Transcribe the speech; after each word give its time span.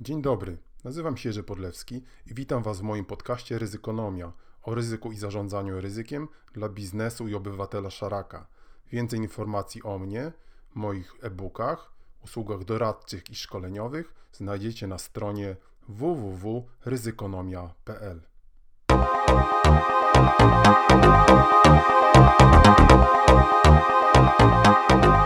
Dzień 0.00 0.22
dobry, 0.22 0.58
nazywam 0.84 1.16
się 1.16 1.28
Jerzy 1.28 1.42
Podlewski 1.42 2.02
i 2.26 2.34
witam 2.34 2.62
Was 2.62 2.78
w 2.78 2.82
moim 2.82 3.04
podcaście 3.04 3.58
Ryzykonomia 3.58 4.32
o 4.62 4.74
ryzyku 4.74 5.12
i 5.12 5.16
zarządzaniu 5.16 5.80
ryzykiem 5.80 6.28
dla 6.52 6.68
biznesu 6.68 7.28
i 7.28 7.34
obywatela 7.34 7.90
Szaraka. 7.90 8.46
Więcej 8.92 9.20
informacji 9.20 9.82
o 9.82 9.98
mnie, 9.98 10.32
moich 10.74 11.16
e-bookach, 11.22 11.92
usługach 12.24 12.64
doradczych 12.64 13.30
i 13.30 13.34
szkoleniowych 13.34 14.14
znajdziecie 14.32 14.86
na 14.86 14.98
stronie 14.98 15.56
www.ryzykonomia.pl. 15.88 18.20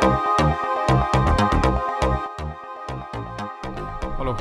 Halo, 0.03 0.42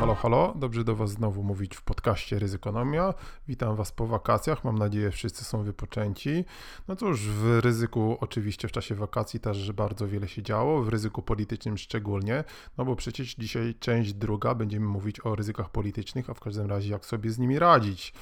halo, 0.01 0.15
halo. 0.15 0.53
Dobrze 0.55 0.83
do 0.83 0.95
Was 0.95 1.11
znowu 1.11 1.43
mówić 1.43 1.75
w 1.75 1.81
podcaście 1.81 2.39
Ryzykonomia. 2.39 3.13
Witam 3.47 3.75
Was 3.75 3.91
po 3.91 4.07
wakacjach. 4.07 4.63
Mam 4.63 4.77
nadzieję, 4.77 5.11
wszyscy 5.11 5.43
są 5.43 5.63
wypoczęci. 5.63 6.45
No 6.87 6.95
cóż, 6.95 7.27
w 7.27 7.59
ryzyku 7.59 8.17
oczywiście 8.19 8.67
w 8.67 8.71
czasie 8.71 8.95
wakacji 8.95 9.39
też 9.39 9.71
bardzo 9.71 10.07
wiele 10.07 10.27
się 10.27 10.43
działo, 10.43 10.83
w 10.83 10.89
ryzyku 10.89 11.21
politycznym 11.21 11.77
szczególnie, 11.77 12.43
no 12.77 12.85
bo 12.85 12.95
przecież 12.95 13.35
dzisiaj 13.35 13.75
część 13.79 14.13
druga 14.13 14.55
będziemy 14.55 14.85
mówić 14.85 15.25
o 15.25 15.35
ryzykach 15.35 15.69
politycznych, 15.69 16.29
a 16.29 16.33
w 16.33 16.39
każdym 16.39 16.69
razie 16.69 16.91
jak 16.91 17.05
sobie 17.05 17.29
z 17.29 17.39
nimi 17.39 17.59
radzić. 17.59 18.13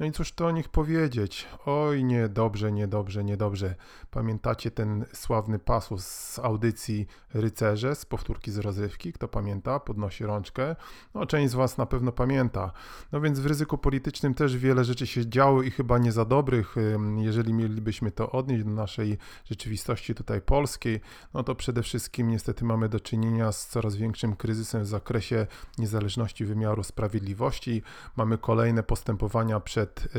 No 0.00 0.06
i 0.06 0.12
cóż 0.12 0.32
to 0.32 0.46
o 0.46 0.50
nich 0.50 0.68
powiedzieć? 0.68 1.48
Oj, 1.66 2.04
niedobrze, 2.04 2.72
niedobrze, 2.72 3.24
niedobrze. 3.24 3.74
Pamiętacie 4.10 4.70
ten 4.70 5.04
sławny 5.12 5.58
pasus 5.58 6.06
z 6.06 6.38
audycji 6.38 7.06
Rycerze, 7.34 7.94
z 7.94 8.04
powtórki 8.04 8.50
z 8.50 8.58
rozrywki? 8.58 9.12
Kto 9.12 9.28
pamięta? 9.28 9.80
Podnosi 9.80 10.24
rączkę. 10.24 10.76
No, 11.14 11.26
część 11.26 11.50
z 11.50 11.54
Was 11.54 11.78
na 11.78 11.86
pewno 11.86 12.12
pamięta. 12.12 12.72
No 13.12 13.20
więc 13.20 13.40
w 13.40 13.46
ryzyku 13.46 13.78
politycznym 13.78 14.34
też 14.34 14.56
wiele 14.56 14.84
rzeczy 14.84 15.06
się 15.06 15.26
działo 15.26 15.62
i 15.62 15.70
chyba 15.70 15.98
nie 15.98 16.12
za 16.12 16.24
dobrych. 16.24 16.74
Jeżeli 17.16 17.52
mielibyśmy 17.52 18.10
to 18.10 18.32
odnieść 18.32 18.64
do 18.64 18.70
naszej 18.70 19.18
rzeczywistości 19.44 20.14
tutaj 20.14 20.40
polskiej, 20.40 21.00
no 21.34 21.42
to 21.42 21.54
przede 21.54 21.82
wszystkim 21.82 22.28
niestety 22.28 22.64
mamy 22.64 22.88
do 22.88 23.00
czynienia 23.00 23.52
z 23.52 23.66
coraz 23.66 23.96
większym 23.96 24.36
kryzysem 24.36 24.82
w 24.82 24.86
zakresie 24.86 25.46
niezależności 25.78 26.44
wymiaru 26.44 26.82
sprawiedliwości. 26.82 27.82
Mamy 28.16 28.38
kolejne 28.38 28.82
postępowania 28.82 29.60
przed 29.60 29.89
przed 29.90 30.12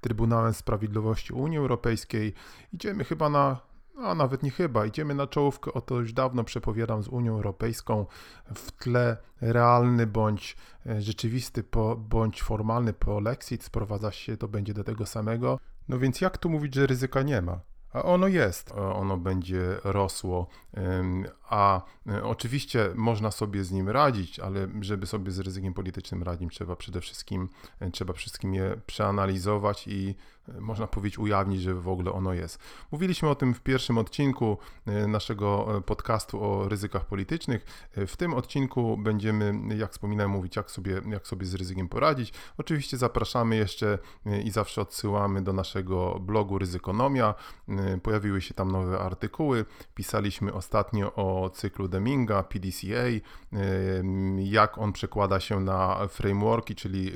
Trybunałem 0.00 0.54
Sprawiedliwości 0.54 1.32
Unii 1.32 1.58
Europejskiej. 1.58 2.34
Idziemy 2.72 3.04
chyba 3.04 3.28
na 3.28 3.60
a 4.02 4.14
nawet 4.14 4.42
nie 4.42 4.50
chyba, 4.50 4.86
idziemy 4.86 5.14
na 5.14 5.26
czołówkę, 5.26 5.72
o 5.72 5.80
to 5.80 5.94
już 5.94 6.12
dawno 6.12 6.44
przepowiadam 6.44 7.02
z 7.02 7.08
Unią 7.08 7.32
Europejską, 7.32 8.06
w 8.54 8.72
tle 8.72 9.16
realny 9.40 10.06
bądź 10.06 10.56
e, 10.86 11.02
rzeczywisty 11.02 11.62
po, 11.62 11.96
bądź 11.96 12.42
formalny 12.42 12.92
polexit 12.92 13.64
sprowadza 13.64 14.12
się, 14.12 14.36
to 14.36 14.48
będzie 14.48 14.74
do 14.74 14.84
tego 14.84 15.06
samego. 15.06 15.58
No 15.88 15.98
więc 15.98 16.20
jak 16.20 16.38
tu 16.38 16.50
mówić, 16.50 16.74
że 16.74 16.86
ryzyka 16.86 17.22
nie 17.22 17.42
ma? 17.42 17.60
A 17.92 18.02
ono 18.02 18.26
jest, 18.26 18.72
ono 18.72 19.16
będzie 19.16 19.76
rosło, 19.84 20.46
a 21.54 21.82
e, 22.08 22.24
oczywiście 22.24 22.90
można 22.94 23.30
sobie 23.30 23.64
z 23.64 23.72
nim 23.72 23.88
radzić, 23.88 24.40
ale 24.40 24.68
żeby 24.80 25.06
sobie 25.06 25.30
z 25.30 25.38
ryzykiem 25.38 25.74
politycznym 25.74 26.22
radzić, 26.22 26.54
trzeba 26.54 26.76
przede 26.76 27.00
wszystkim, 27.00 27.48
e, 27.80 27.90
trzeba 27.90 28.12
wszystkim 28.12 28.54
je 28.54 28.80
przeanalizować 28.86 29.88
i 29.88 30.14
e, 30.48 30.60
można 30.60 30.86
powiedzieć 30.86 31.18
ujawnić, 31.18 31.62
że 31.62 31.74
w 31.74 31.88
ogóle 31.88 32.12
ono 32.12 32.32
jest. 32.32 32.58
Mówiliśmy 32.92 33.28
o 33.28 33.34
tym 33.34 33.54
w 33.54 33.60
pierwszym 33.60 33.98
odcinku 33.98 34.58
naszego 35.08 35.82
podcastu 35.86 36.44
o 36.44 36.68
ryzykach 36.68 37.04
politycznych. 37.04 37.90
W 37.96 38.16
tym 38.16 38.34
odcinku 38.34 38.96
będziemy, 38.96 39.54
jak 39.76 39.92
wspominałem, 39.92 40.30
mówić, 40.30 40.56
jak 40.56 40.70
sobie, 40.70 41.00
jak 41.10 41.26
sobie 41.26 41.46
z 41.46 41.54
ryzykiem 41.54 41.88
poradzić. 41.88 42.32
Oczywiście 42.58 42.96
zapraszamy 42.96 43.56
jeszcze 43.56 43.98
i 44.44 44.50
zawsze 44.50 44.80
odsyłamy 44.80 45.42
do 45.42 45.52
naszego 45.52 46.18
blogu 46.20 46.58
Ryzykonomia. 46.58 47.34
Pojawiły 48.02 48.40
się 48.40 48.54
tam 48.54 48.70
nowe 48.70 48.98
artykuły. 48.98 49.64
Pisaliśmy 49.94 50.52
ostatnio 50.52 51.14
o 51.14 51.43
cyklu 51.50 51.88
Deminga, 51.88 52.42
PDCA, 52.42 53.04
jak 54.38 54.78
on 54.78 54.92
przekłada 54.92 55.40
się 55.40 55.60
na 55.60 56.08
frameworki, 56.08 56.74
czyli 56.74 57.12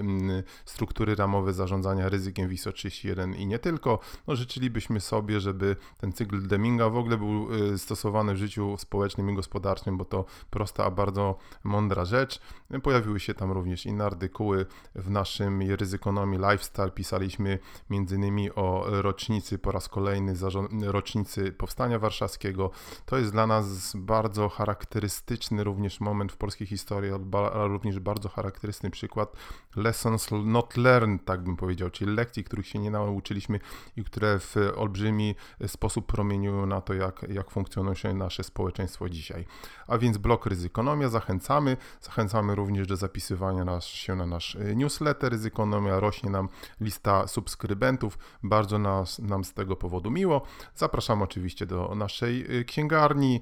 struktury 0.65 1.15
ramowe 1.15 1.53
zarządzania 1.53 2.09
ryzykiem 2.09 2.49
w 2.49 2.53
ISO 2.53 2.73
31 2.73 3.35
i 3.35 3.47
nie 3.47 3.59
tylko. 3.59 3.99
No, 4.27 4.37
życzylibyśmy 4.37 5.01
sobie, 5.01 5.41
żeby 5.41 5.77
ten 6.01 6.13
cykl 6.13 6.47
Deminga 6.47 6.89
w 6.89 6.97
ogóle 6.97 7.17
był 7.17 7.55
y, 7.55 7.79
stosowany 7.79 8.35
w 8.35 8.37
życiu 8.37 8.77
społecznym 8.79 9.31
i 9.31 9.35
gospodarczym, 9.35 9.97
bo 9.97 10.05
to 10.05 10.25
prosta, 10.51 10.85
a 10.85 10.91
bardzo 10.91 11.39
mądra 11.65 12.05
rzecz. 12.05 12.41
Pojawiły 12.83 13.21
się 13.21 13.35
tam 13.35 13.53
również 13.53 13.87
inne 13.87 14.05
artykuły 14.05 14.67
w 14.95 15.11
naszym 15.11 15.63
ryzykonomii 15.63 16.39
lifestyle. 16.39 16.91
Pisaliśmy 16.91 17.59
m.in. 17.91 18.51
o 18.57 18.85
rocznicy 18.89 19.59
po 19.59 19.73
raz 19.73 19.89
kolejny 19.89 20.35
rocznicy 20.83 21.53
Powstania 21.53 21.99
Warszawskiego. 21.99 22.71
To 23.07 23.19
jest 23.19 23.33
dla 23.33 23.47
nas 23.47 23.97
bardzo 24.09 24.49
charakterystyczny 24.49 25.65
również 25.65 26.01
moment 26.01 26.33
w 26.33 26.37
polskiej 26.37 26.67
historii, 26.67 27.11
ale 27.55 27.69
również 27.69 28.01
bardzo 28.01 28.29
charakterystyczny 28.29 28.91
przykład 28.91 29.33
lessons 29.77 30.29
not 30.45 30.77
learned, 30.77 31.25
tak 31.25 31.43
bym 31.43 31.57
powiedział, 31.57 31.91
czyli 31.91 32.15
lekcji, 32.15 32.45
których 32.45 32.67
się 32.67 32.79
nie 32.79 32.91
nauczyliśmy 32.91 33.61
i 33.97 34.05
które 34.05 34.39
w 34.39 34.57
olbrzymi 34.77 35.35
sposób 35.67 36.07
promieniują 36.07 36.67
na 36.67 36.81
to, 36.81 36.95
jak, 36.95 37.27
jak 37.29 37.51
funkcjonuje 37.51 38.15
nasze 38.15 38.45
społeczeństwo 38.45 39.09
dzisiaj. 39.09 39.45
A 39.87 39.99
więc 39.99 40.19
blok 40.19 40.47
Ryzykonomia 40.47 41.09
zachęcamy. 41.09 41.77
Zachęcamy 42.01 42.55
również 42.55 42.87
do 42.87 42.97
zapisywania 42.97 43.65
nas, 43.65 43.85
się 43.85 44.17
na 44.17 44.27
nasz 44.27 44.57
newsletter 44.77 45.33
Ryzykonomia. 45.33 46.01
Rośnie 46.01 46.31
nam 46.31 46.49
lista 46.81 47.27
subskrybentów. 47.27 48.19
Bardzo 48.43 48.79
nas, 48.79 49.19
nam 49.19 49.45
z 49.45 49.55
tego 49.55 49.77
powodu 49.77 50.11
miło. 50.11 50.43
Zapraszam 50.75 51.23
oczywiście 51.23 51.67
do 51.67 51.95
naszej 51.95 52.65
księgarni 52.67 53.41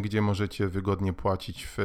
gdzie 0.00 0.22
możecie 0.22 0.68
wygodnie 0.68 1.12
płacić 1.12 1.66
w, 1.66 1.78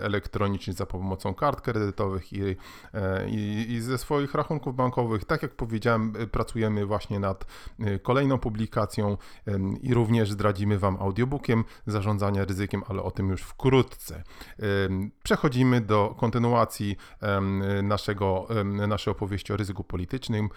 elektronicznie 0.00 0.72
za 0.72 0.86
pomocą 0.86 1.34
kart 1.34 1.60
kredytowych 1.60 2.32
i, 2.32 2.42
e, 2.42 3.28
i, 3.28 3.72
i 3.72 3.80
ze 3.80 3.98
swoich 3.98 4.34
rachunków 4.34 4.76
bankowych. 4.76 5.24
Tak 5.24 5.42
jak 5.42 5.56
powiedziałem, 5.56 6.12
e, 6.18 6.26
pracujemy 6.26 6.86
właśnie 6.86 7.20
nad 7.20 7.46
e, 7.80 7.98
kolejną 7.98 8.38
publikacją 8.38 9.16
i 9.82 9.94
również 9.94 10.30
zdradzimy 10.30 10.78
Wam 10.78 10.96
audiobookiem 11.00 11.64
zarządzania 11.86 12.44
ryzykiem, 12.44 12.82
ale 12.88 13.02
o 13.02 13.10
tym 13.10 13.28
już 13.28 13.42
wkrótce. 13.42 14.22
Przechodzimy 15.22 15.80
do 15.80 16.14
kontynuacji 16.18 16.96
naszego, 17.82 18.48
naszej 18.64 19.12
opowieści 19.12 19.52
o 19.52 19.56
ryzyku 19.56 19.84
politycznym 19.84 20.48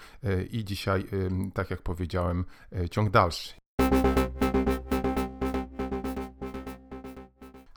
i 0.51 0.65
dzisiaj, 0.65 1.05
tak 1.53 1.69
jak 1.69 1.81
powiedziałem, 1.81 2.45
ciąg 2.91 3.09
dalszy. 3.09 3.53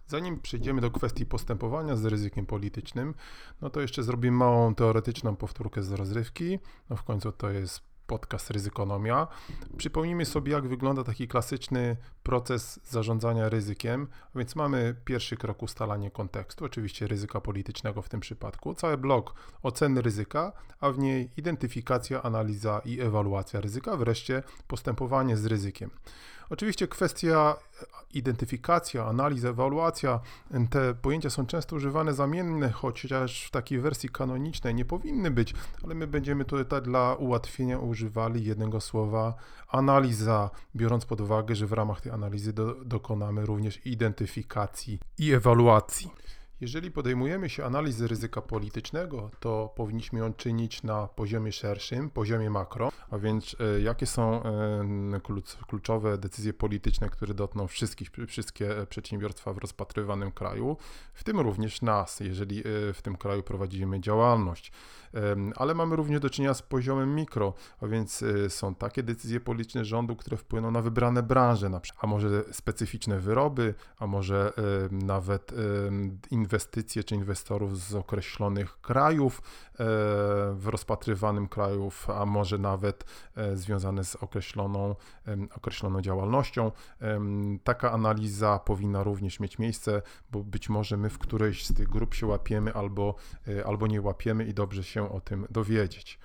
Zanim 0.08 0.40
przejdziemy 0.40 0.80
do 0.80 0.90
kwestii 0.90 1.26
postępowania 1.26 1.96
z 1.96 2.04
ryzykiem 2.04 2.46
politycznym, 2.46 3.14
no 3.60 3.70
to 3.70 3.80
jeszcze 3.80 4.02
zrobimy 4.02 4.36
małą 4.36 4.74
teoretyczną 4.74 5.36
powtórkę 5.36 5.82
z 5.82 5.92
rozrywki. 5.92 6.58
No 6.90 6.96
w 6.96 7.02
końcu 7.02 7.32
to 7.32 7.50
jest 7.50 7.80
podcast 8.06 8.50
Ryzykonomia. 8.50 9.26
Przypomnijmy 9.76 10.24
sobie, 10.24 10.52
jak 10.52 10.68
wygląda 10.68 11.04
taki 11.04 11.28
klasyczny 11.28 11.96
proces 12.28 12.80
zarządzania 12.84 13.48
ryzykiem. 13.48 14.06
Więc 14.34 14.56
mamy 14.56 14.94
pierwszy 15.04 15.36
krok 15.36 15.62
ustalanie 15.62 16.10
kontekstu, 16.10 16.64
oczywiście 16.64 17.06
ryzyka 17.06 17.40
politycznego 17.40 18.02
w 18.02 18.08
tym 18.08 18.20
przypadku, 18.20 18.74
cały 18.74 18.98
blok 18.98 19.34
oceny 19.62 20.02
ryzyka, 20.02 20.52
a 20.80 20.90
w 20.90 20.98
niej 20.98 21.30
identyfikacja, 21.36 22.22
analiza 22.22 22.80
i 22.84 23.00
ewaluacja 23.00 23.60
ryzyka, 23.60 23.96
wreszcie 23.96 24.42
postępowanie 24.66 25.36
z 25.36 25.46
ryzykiem. 25.46 25.90
Oczywiście 26.50 26.88
kwestia 26.88 27.56
identyfikacja, 28.14 29.06
analiza, 29.06 29.48
ewaluacja, 29.48 30.20
te 30.70 30.94
pojęcia 30.94 31.30
są 31.30 31.46
często 31.46 31.76
używane 31.76 32.14
zamienne, 32.14 32.70
chociaż 32.70 33.44
w 33.46 33.50
takiej 33.50 33.80
wersji 33.80 34.08
kanonicznej 34.08 34.74
nie 34.74 34.84
powinny 34.84 35.30
być, 35.30 35.54
ale 35.84 35.94
my 35.94 36.06
będziemy 36.06 36.44
tutaj 36.44 36.82
dla 36.82 37.14
ułatwienia 37.14 37.78
używali 37.78 38.44
jednego 38.44 38.80
słowa 38.80 39.34
analiza, 39.68 40.50
biorąc 40.76 41.04
pod 41.04 41.20
uwagę, 41.20 41.54
że 41.54 41.66
w 41.66 41.72
ramach 41.72 42.00
tej 42.00 42.12
analizy 42.18 42.52
do, 42.52 42.74
dokonamy 42.84 43.46
również 43.46 43.86
identyfikacji 43.86 44.98
i 45.18 45.32
ewaluacji. 45.32 46.10
Jeżeli 46.60 46.90
podejmujemy 46.90 47.48
się 47.48 47.64
analizy 47.64 48.08
ryzyka 48.08 48.42
politycznego, 48.42 49.30
to 49.40 49.72
powinniśmy 49.76 50.18
ją 50.18 50.34
czynić 50.34 50.82
na 50.82 51.06
poziomie 51.06 51.52
szerszym, 51.52 52.10
poziomie 52.10 52.50
makro, 52.50 52.92
a 53.10 53.18
więc 53.18 53.56
e, 53.60 53.80
jakie 53.80 54.06
są 54.06 54.42
e, 54.42 55.20
kluczowe 55.66 56.18
decyzje 56.18 56.52
polityczne, 56.52 57.08
które 57.08 57.34
dotkną 57.34 57.66
wszystkich, 57.66 58.10
wszystkie 58.26 58.86
przedsiębiorstwa 58.88 59.52
w 59.52 59.58
rozpatrywanym 59.58 60.32
kraju, 60.32 60.76
w 61.14 61.24
tym 61.24 61.40
również 61.40 61.82
nas, 61.82 62.20
jeżeli 62.20 62.58
e, 62.60 62.62
w 62.92 63.02
tym 63.02 63.16
kraju 63.16 63.42
prowadzimy 63.42 64.00
działalność. 64.00 64.72
Ale 65.56 65.74
mamy 65.74 65.96
również 65.96 66.20
do 66.20 66.30
czynienia 66.30 66.54
z 66.54 66.62
poziomem 66.62 67.14
mikro, 67.14 67.54
a 67.80 67.86
więc 67.86 68.22
e, 68.22 68.50
są 68.50 68.74
takie 68.74 69.02
decyzje 69.02 69.40
polityczne 69.40 69.84
rządu, 69.84 70.16
które 70.16 70.36
wpłyną 70.36 70.70
na 70.70 70.82
wybrane 70.82 71.22
branże, 71.22 71.70
a 71.98 72.06
może 72.06 72.44
specyficzne 72.52 73.20
wyroby, 73.20 73.74
a 73.98 74.06
może 74.06 74.52
nawet 74.90 75.52
inwestycje 76.30 76.47
czy 77.06 77.14
inwestorów 77.14 77.78
z 77.78 77.94
określonych 77.94 78.80
krajów, 78.80 79.42
w 80.54 80.62
rozpatrywanym 80.64 81.48
krajów, 81.48 82.10
a 82.10 82.26
może 82.26 82.58
nawet 82.58 83.04
związane 83.54 84.04
z 84.04 84.16
określoną, 84.16 84.94
określoną 85.56 86.00
działalnością. 86.00 86.72
Taka 87.64 87.92
analiza 87.92 88.58
powinna 88.58 89.02
również 89.02 89.40
mieć 89.40 89.58
miejsce, 89.58 90.02
bo 90.30 90.44
być 90.44 90.68
może 90.68 90.96
my 90.96 91.10
w 91.10 91.18
którejś 91.18 91.66
z 91.66 91.74
tych 91.74 91.88
grup 91.88 92.14
się 92.14 92.26
łapiemy 92.26 92.74
albo, 92.74 93.14
albo 93.66 93.86
nie 93.86 94.00
łapiemy 94.00 94.44
i 94.44 94.54
dobrze 94.54 94.84
się 94.84 95.12
o 95.12 95.20
tym 95.20 95.46
dowiedzieć. 95.50 96.18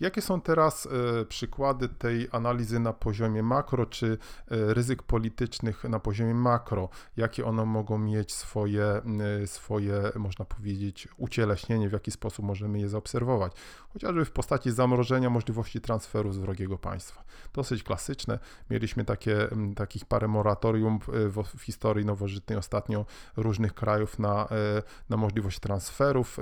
Jakie 0.00 0.22
są 0.22 0.40
teraz 0.40 0.86
e, 0.86 1.24
przykłady 1.24 1.88
tej 1.88 2.28
analizy 2.32 2.80
na 2.80 2.92
poziomie 2.92 3.42
makro, 3.42 3.86
czy 3.86 4.06
e, 4.50 4.74
ryzyk 4.74 5.02
politycznych 5.02 5.84
na 5.84 6.00
poziomie 6.00 6.34
makro? 6.34 6.88
Jakie 7.16 7.44
one 7.44 7.64
mogą 7.64 7.98
mieć 7.98 8.34
swoje, 8.34 9.02
swoje, 9.46 10.02
można 10.16 10.44
powiedzieć, 10.44 11.08
ucieleśnienie, 11.16 11.88
w 11.88 11.92
jaki 11.92 12.10
sposób 12.10 12.44
możemy 12.44 12.80
je 12.80 12.88
zaobserwować? 12.88 13.52
Chociażby 13.92 14.24
w 14.24 14.30
postaci 14.30 14.70
zamrożenia 14.70 15.30
możliwości 15.30 15.80
transferu 15.80 16.32
z 16.32 16.38
wrogiego 16.38 16.78
państwa. 16.78 17.24
Dosyć 17.54 17.82
klasyczne. 17.82 18.38
Mieliśmy 18.70 19.04
takie, 19.04 19.48
takich 19.76 20.04
parę 20.04 20.28
moratorium 20.28 20.98
w, 21.28 21.42
w 21.56 21.62
historii 21.62 22.06
nowożytnej 22.06 22.58
ostatnio 22.58 23.06
różnych 23.36 23.74
krajów 23.74 24.18
na, 24.18 24.44
e, 24.44 24.82
na 25.08 25.16
możliwość 25.16 25.60
transferów 25.60 26.38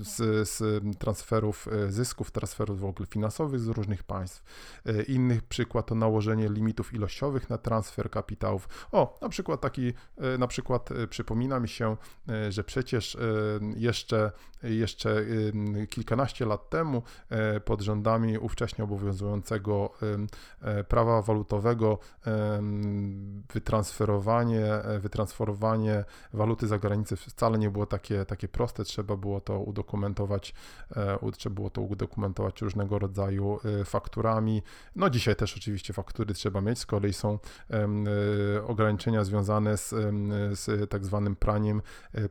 z, 0.00 0.48
z 0.48 0.65
transferów 0.98 1.68
e, 1.68 1.92
zysków, 1.92 2.30
transferów 2.30 2.80
w 2.80 2.84
ogóle 2.84 3.06
finansowych 3.06 3.60
z 3.60 3.68
różnych 3.68 4.04
państw. 4.04 4.42
E, 4.86 5.02
inny 5.02 5.40
przykład 5.48 5.86
to 5.86 5.94
nałożenie 5.94 6.48
limitów 6.48 6.94
ilościowych 6.94 7.50
na 7.50 7.58
transfer 7.58 8.10
kapitałów. 8.10 8.68
O, 8.92 9.18
na 9.22 9.28
przykład 9.28 9.60
taki, 9.60 9.92
e, 10.16 10.38
na 10.38 10.46
przykład 10.46 10.88
przypomina 11.10 11.60
mi 11.60 11.68
się, 11.68 11.96
że 12.48 12.64
przecież 12.64 13.16
jeszcze, 13.76 14.32
jeszcze 14.62 15.24
kilkanaście 15.90 16.46
lat 16.46 16.70
temu 16.70 17.02
pod 17.64 17.80
rządami 17.80 18.38
ówcześnie 18.38 18.84
obowiązującego 18.84 19.92
prawa 20.88 21.22
walutowego 21.22 21.98
wytransferowanie, 23.52 24.66
wytransferowanie 25.00 26.04
waluty 26.32 26.66
za 26.66 26.78
granicę 26.78 27.16
wcale 27.16 27.58
nie 27.58 27.70
było 27.70 27.86
takie, 27.86 28.24
takie 28.24 28.48
proste, 28.48 28.84
trzeba 28.84 29.16
było 29.16 29.40
to 29.40 29.60
udokumentować 29.60 30.54
trzeba 31.36 31.54
było 31.54 31.70
to 31.70 31.80
udokumentować 31.80 32.62
różnego 32.62 32.98
rodzaju 32.98 33.58
e, 33.80 33.84
fakturami. 33.84 34.62
No 34.96 35.10
dzisiaj 35.10 35.36
też 35.36 35.56
oczywiście 35.56 35.92
faktury 35.92 36.34
trzeba 36.34 36.60
mieć, 36.60 36.78
z 36.78 36.86
kolei 36.86 37.12
są 37.12 37.38
e, 37.70 38.66
ograniczenia 38.66 39.24
związane 39.24 39.76
z, 39.76 39.88
z 40.58 40.90
tak 40.90 41.04
zwanym 41.04 41.36
praniem, 41.36 41.82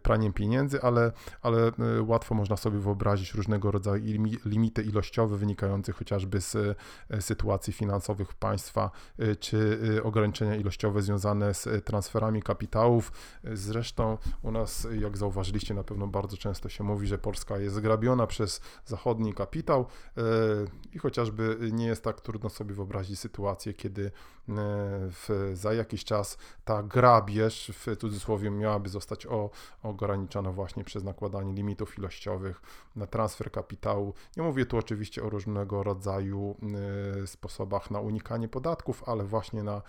praniem 0.01 0.33
pieniędzy, 0.33 0.81
ale, 0.81 1.11
ale 1.41 1.71
łatwo 2.01 2.35
można 2.35 2.57
sobie 2.57 2.79
wyobrazić 2.79 3.33
różnego 3.33 3.71
rodzaju 3.71 4.03
limity 4.45 4.83
ilościowe 4.83 5.37
wynikające 5.37 5.91
chociażby 5.91 6.41
z 6.41 6.77
sytuacji 7.19 7.73
finansowych 7.73 8.33
państwa, 8.33 8.91
czy 9.39 9.79
ograniczenia 10.03 10.55
ilościowe 10.55 11.01
związane 11.01 11.53
z 11.53 11.85
transferami 11.85 12.41
kapitałów. 12.41 13.11
Zresztą 13.43 14.17
u 14.41 14.51
nas, 14.51 14.87
jak 14.99 15.17
zauważyliście, 15.17 15.73
na 15.73 15.83
pewno 15.83 16.07
bardzo 16.07 16.37
często 16.37 16.69
się 16.69 16.83
mówi, 16.83 17.07
że 17.07 17.17
Polska 17.17 17.57
jest 17.57 17.75
zgrabiona 17.75 18.14
przez 18.27 18.61
zachodni 18.85 19.33
kapitał 19.33 19.85
e, 20.17 20.21
i 20.93 20.99
chociażby 20.99 21.57
nie 21.71 21.85
jest 21.85 22.03
tak 22.03 22.21
trudno 22.21 22.49
sobie 22.49 22.75
wyobrazić 22.75 23.19
sytuację, 23.19 23.73
kiedy 23.73 24.05
e, 24.05 24.11
w, 25.09 25.51
za 25.53 25.73
jakiś 25.73 26.03
czas 26.03 26.37
ta 26.65 26.83
grabież 26.83 27.71
w 27.75 27.97
cudzysłowie 27.97 28.51
miałaby 28.51 28.89
zostać 28.89 29.25
o, 29.25 29.49
ograniczona 29.83 30.51
właśnie 30.51 30.83
przez 30.83 31.03
nakładanie 31.03 31.53
limitów 31.53 31.97
ilościowych 31.97 32.61
na 32.95 33.07
transfer 33.07 33.51
kapitału. 33.51 34.13
Nie 34.37 34.43
mówię 34.43 34.65
tu 34.65 34.77
oczywiście 34.77 35.23
o 35.23 35.29
różnego 35.29 35.83
rodzaju 35.83 36.55
e, 37.23 37.27
sposobach 37.27 37.91
na 37.91 37.99
unikanie 37.99 38.47
podatków, 38.47 39.03
ale 39.09 39.23
właśnie 39.23 39.63
na, 39.63 39.81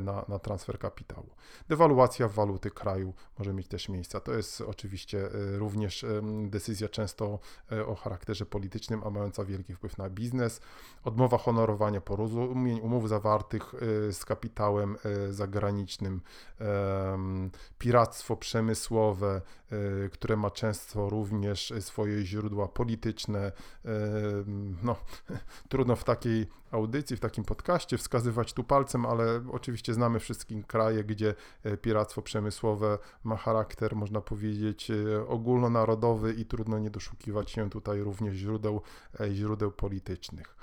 na, 0.00 0.24
na 0.28 0.38
transfer 0.38 0.78
kapitału. 0.78 1.30
Dewaluacja 1.68 2.28
waluty 2.28 2.70
kraju 2.70 3.14
może 3.38 3.52
mieć 3.52 3.68
też 3.68 3.88
miejsce. 3.88 4.20
To 4.20 4.32
jest 4.32 4.60
oczywiście 4.60 5.28
również 5.58 6.06
decyzja 6.48 6.88
często 6.88 7.38
o 7.86 7.94
charakterze 7.94 8.46
politycznym, 8.46 9.02
a 9.04 9.10
mająca 9.10 9.44
wielki 9.44 9.74
wpływ 9.74 9.98
na 9.98 10.10
biznes, 10.10 10.60
odmowa 11.04 11.38
honorowania 11.38 12.00
porozumień, 12.00 12.80
umów 12.80 13.08
zawartych 13.08 13.74
y, 13.74 14.12
z 14.12 14.24
kapitałem 14.24 14.96
y, 15.28 15.34
zagranicznym, 15.34 16.20
piractwo 17.78 18.36
przemysłowe, 18.36 19.42
które 20.12 20.36
ma 20.36 20.50
często 20.50 21.08
również 21.08 21.72
swoje 21.80 22.26
źródła 22.26 22.68
polityczne. 22.68 23.52
No, 24.82 24.96
trudno 25.68 25.96
w 25.96 26.04
takiej 26.04 26.46
audycji, 26.70 27.16
w 27.16 27.20
takim 27.20 27.44
podcaście 27.44 27.98
wskazywać 27.98 28.52
tu 28.52 28.64
palcem, 28.64 29.06
ale 29.06 29.44
oczywiście 29.52 29.94
znamy 29.94 30.20
wszystkie 30.20 30.62
kraje, 30.62 31.04
gdzie 31.04 31.34
e, 31.64 31.76
piractwo 31.76 32.22
przemysłowe 32.22 32.98
ma 33.24 33.36
charakter, 33.36 33.96
można 33.96 34.20
powiedzieć, 34.20 34.92
ogólnonarodowy 35.28 36.32
i 36.32 36.44
trudno 36.44 36.78
nie 36.78 36.90
doszukiwać 36.90 37.50
się 37.50 37.70
tutaj 37.70 38.00
również 38.00 38.34
źródeł, 38.34 38.80
źródeł 39.32 39.72
politycznych. 39.72 40.56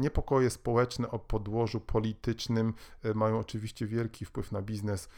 Niepokoje 0.00 0.50
społeczne 0.50 1.10
o 1.10 1.18
podłożu 1.18 1.80
politycznym 1.80 2.74
mają 3.14 3.38
oczywiście 3.38 3.86
wielki 3.86 4.24
wpływ 4.24 4.52
na 4.52 4.62
biznes 4.62 5.08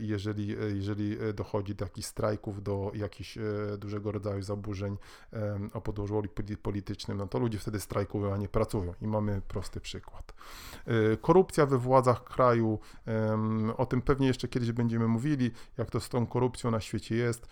i 0.00 0.08
jeżeli, 0.08 0.56
jeżeli 0.74 1.16
dochodzi 1.34 1.74
do 1.74 1.84
jakichś 1.84 2.06
strajków, 2.06 2.62
do 2.62 2.92
jakichś 2.94 3.38
dużego 3.78 4.12
rodzaju 4.12 4.42
zaburzeń 4.42 4.96
o 5.72 5.80
podłożu 5.80 6.22
politycznym, 6.62 7.18
no 7.18 7.26
to 7.26 7.38
ludzie 7.38 7.58
wtedy 7.58 7.80
strajkują, 7.80 8.34
a 8.34 8.36
nie 8.36 8.48
pracują 8.48 8.94
i 9.02 9.06
mamy 9.06 9.42
prosty 9.48 9.80
przykład. 9.80 10.32
Y, 11.12 11.16
korupcja 11.16 11.66
we 11.66 11.78
władzach 11.78 12.24
kraju, 12.24 12.78
o 13.76 13.86
tym 13.86 14.02
pewnie 14.02 14.26
jeszcze 14.26 14.48
kiedyś 14.48 14.72
będziemy 14.72 15.08
mówili, 15.08 15.50
jak 15.78 15.90
to 15.90 16.00
z 16.00 16.08
tą 16.08 16.26
korupcją 16.26 16.70
na 16.70 16.80
świecie 16.80 17.16
jest. 17.16 17.46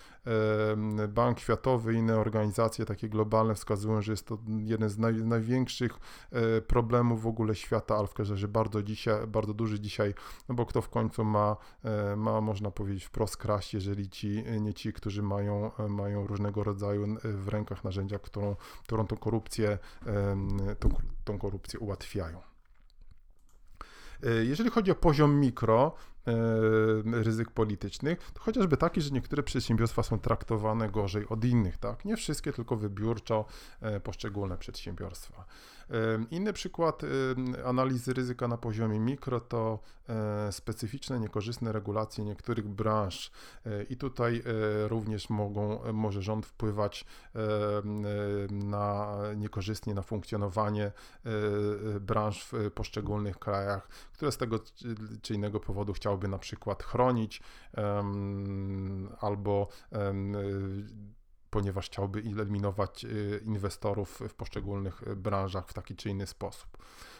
Bank 1.08 1.40
Światowy 1.40 1.94
i 1.94 1.96
inne 1.96 2.16
organizacje 2.16 2.84
takie 2.84 3.08
globalne 3.08 3.54
wskazują, 3.54 4.02
że 4.02 4.12
jest 4.12 4.26
to 4.26 4.38
jeden 4.58 4.88
z 4.88 4.98
naj, 4.98 5.14
największych 5.14 6.00
problemów 6.67 7.23
w 7.23 7.26
ogóle 7.26 7.55
świata, 7.55 7.99
razie 8.19 8.49
bardzo, 8.49 8.82
dzisiaj, 8.82 9.26
bardzo 9.26 9.55
duży 9.55 9.81
dzisiaj, 9.81 10.14
no 10.49 10.55
bo 10.55 10.67
kto 10.67 10.82
w 10.82 10.88
końcu 10.88 11.25
ma, 11.25 11.56
e, 11.85 12.17
ma 12.17 12.41
można 12.41 12.70
powiedzieć 12.70 13.05
wprost 13.05 13.37
kraść, 13.37 13.75
jeżeli 13.75 14.08
ci, 14.08 14.44
nie 14.61 14.75
ci, 14.75 14.93
którzy 14.93 15.23
mają, 15.23 15.70
mają 15.88 16.26
różnego 16.26 16.64
rodzaju 16.64 17.17
w 17.24 17.48
rękach 17.48 17.84
narzędzia, 17.84 18.19
którą, 18.19 18.56
którą 18.82 19.06
tą 19.06 19.17
korupcję, 19.17 19.79
tą, 20.79 20.89
tą 21.24 21.39
korupcję 21.39 21.81
ułatwiają. 21.81 22.41
Jeżeli 24.43 24.70
chodzi 24.70 24.91
o 24.91 24.94
poziom 24.94 25.41
mikro, 25.41 25.94
ryzyk 27.13 27.51
politycznych, 27.51 28.31
to 28.34 28.41
chociażby 28.41 28.77
taki, 28.77 29.01
że 29.01 29.10
niektóre 29.10 29.43
przedsiębiorstwa 29.43 30.03
są 30.03 30.19
traktowane 30.19 30.89
gorzej 30.89 31.29
od 31.29 31.44
innych, 31.44 31.79
tak? 31.79 32.05
Nie 32.05 32.17
wszystkie, 32.17 32.53
tylko 32.53 32.77
wybiórczo 32.77 33.44
poszczególne 34.03 34.58
przedsiębiorstwa. 34.58 35.44
E, 35.91 36.25
inny 36.31 36.53
przykład 36.53 37.03
analizy 37.65 38.13
ryzyka 38.13 38.49
na 38.49 38.56
poziomie 38.56 39.01
mikro 39.01 39.41
to 39.41 39.79
specyficzne, 40.51 41.20
niekorzystne 41.20 41.73
regulacje 41.73 42.25
niektórych 42.25 42.69
branż. 42.69 43.31
I 43.91 43.97
tutaj 43.97 44.43
również 44.89 45.31
mogą, 45.31 45.93
może 45.93 46.23
rząd 46.23 46.47
wpływać 46.47 47.05
na 48.51 49.17
niekorzystnie 49.37 49.94
na 49.94 50.03
funkcjonowanie 50.03 50.93
branż 52.01 52.44
w 52.44 52.70
poszczególnych 52.70 53.39
krajach, 53.39 53.89
które 54.13 54.32
z 54.32 54.37
tego 54.37 54.59
czy 55.23 55.35
innego 55.35 55.61
powodu 55.61 55.93
chciałby 55.93 56.29
na 56.29 56.39
przykład 56.39 56.82
chronić 56.82 57.43
albo 59.20 59.69
ponieważ 61.50 61.86
chciałby 61.86 62.19
eliminować 62.19 63.04
y, 63.04 63.40
inwestorów 63.44 64.20
w 64.28 64.34
poszczególnych 64.34 65.16
branżach 65.16 65.69
w 65.69 65.72
taki 65.72 65.96
czy 65.96 66.10
inny 66.10 66.26
sposób. 66.26 66.78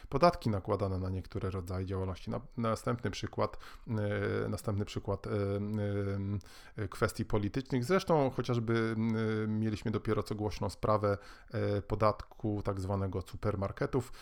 Podatki 0.09 0.49
nakładane 0.49 0.99
na 0.99 1.09
niektóre 1.09 1.49
rodzaje 1.49 1.85
działalności. 1.85 2.31
Następny 2.57 3.11
przykład, 3.11 3.57
y, 4.45 4.49
następny 4.49 4.85
przykład 4.85 5.27
y, 5.27 6.89
kwestii 6.89 7.25
politycznych. 7.25 7.85
Zresztą 7.85 8.29
chociażby 8.29 8.95
mieliśmy 9.47 9.91
dopiero 9.91 10.23
co 10.23 10.35
głośną 10.35 10.69
sprawę 10.69 11.17
podatku 11.87 12.61
tak 12.65 12.79
zwanego 12.81 13.21
supermarketów. 13.21 14.13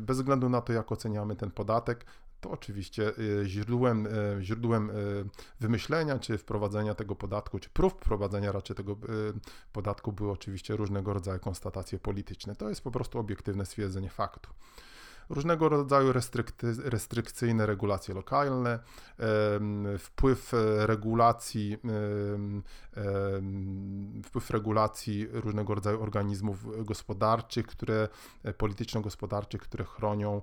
Bez 0.00 0.16
względu 0.16 0.48
na 0.48 0.60
to, 0.60 0.72
jak 0.72 0.92
oceniamy 0.92 1.36
ten 1.36 1.50
podatek, 1.50 2.06
to 2.40 2.50
oczywiście 2.50 3.18
y, 3.18 3.42
źródłem, 3.46 4.06
y, 4.06 4.38
źródłem 4.40 4.90
y, 4.90 5.24
wymyślenia 5.60 6.18
czy 6.18 6.38
wprowadzenia 6.38 6.94
tego 6.94 7.16
podatku, 7.16 7.58
czy 7.58 7.70
prób 7.70 8.00
wprowadzenia 8.00 8.52
raczej 8.52 8.76
tego 8.76 8.96
podatku 9.72 10.12
były 10.12 10.30
oczywiście 10.30 10.76
różnego 10.76 11.14
rodzaju 11.14 11.40
konstatacje 11.40 11.98
polityczne. 11.98 12.56
To 12.56 12.68
jest 12.68 12.84
po 12.84 12.90
prostu 12.90 13.18
obiektywne 13.18 13.66
stwierdzenie 13.66 14.10
faktu. 14.10 14.50
Różnego 15.30 15.68
rodzaju 15.68 16.12
restrykcyjne 16.84 17.66
regulacje 17.66 18.14
lokalne, 18.14 18.78
wpływ 19.98 20.52
regulacji, 20.78 21.76
wpływ 24.24 24.50
regulacji 24.50 25.28
różnego 25.32 25.74
rodzaju 25.74 26.02
organizmów 26.02 26.86
gospodarczych, 26.86 27.66
które 27.66 28.08
polityczno-gospodarczych, 28.58 29.60
które 29.60 29.84
chronią, 29.84 30.42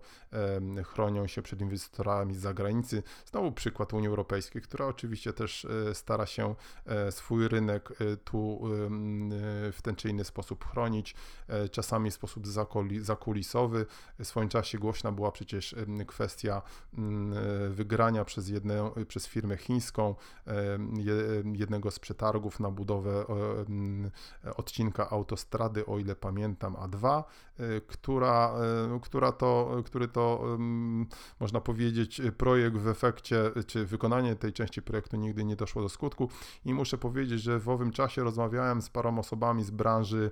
chronią 0.86 1.28
się 1.28 1.42
przed 1.42 1.62
inwestorami 1.62 2.36
z 2.36 2.40
zagranicy. 2.40 3.04
Znowu 3.26 3.52
przykład 3.52 3.94
Unii 3.94 4.08
Europejskiej, 4.10 4.62
która 4.62 4.86
oczywiście 4.86 5.34
też 5.34 5.66
e, 5.66 5.96
stara 5.96 6.26
się 6.26 6.56
e, 6.86 7.12
swój 7.12 7.48
rynek 7.48 7.90
e, 7.92 8.18
tu 8.18 8.62
w 9.72 9.80
ten 9.84 9.96
czy 9.96 10.10
inny 10.10 10.24
sposób 10.24 10.66
chronić, 10.66 11.16
czasami 11.72 12.12
w 12.12 12.14
sposób 12.14 12.48
zakulisowy. 13.00 13.86
W 14.20 14.26
swoim 14.26 14.50
czasie 14.50 14.77
głośna 14.80 15.12
była 15.12 15.32
przecież 15.32 15.76
kwestia 16.08 16.62
wygrania 17.70 18.26
przez, 18.26 18.50
jedną, 18.50 18.92
przez 19.08 19.28
firmę 19.28 19.58
chińską 19.58 20.16
jednego 21.54 21.92
z 21.92 22.00
przetargów 22.00 22.60
na 22.60 22.72
budowę 22.72 23.26
odcinka 24.56 25.10
autostrady, 25.10 25.86
o 25.86 26.00
ile 26.00 26.16
pamiętam, 26.16 26.74
A2, 26.74 27.24
która, 27.88 28.54
która 29.02 29.32
to, 29.32 29.82
który 29.86 30.08
to 30.08 30.44
można 31.40 31.62
powiedzieć 31.62 32.22
projekt 32.38 32.78
w 32.78 32.88
efekcie, 32.88 33.52
czy 33.68 33.86
wykonanie 33.86 34.36
tej 34.36 34.54
części 34.54 34.82
projektu 34.82 35.18
nigdy 35.18 35.46
nie 35.46 35.56
doszło 35.56 35.82
do 35.82 35.90
skutku. 35.90 36.30
I 36.66 36.74
muszę 36.74 36.98
powiedzieć, 36.98 37.42
że 37.42 37.60
w 37.60 37.70
owym 37.70 37.92
czasie 37.92 38.24
rozmawiałem 38.24 38.82
z 38.82 38.90
paroma 38.90 39.20
osobami 39.20 39.64
z 39.64 39.72
branży, 39.72 40.32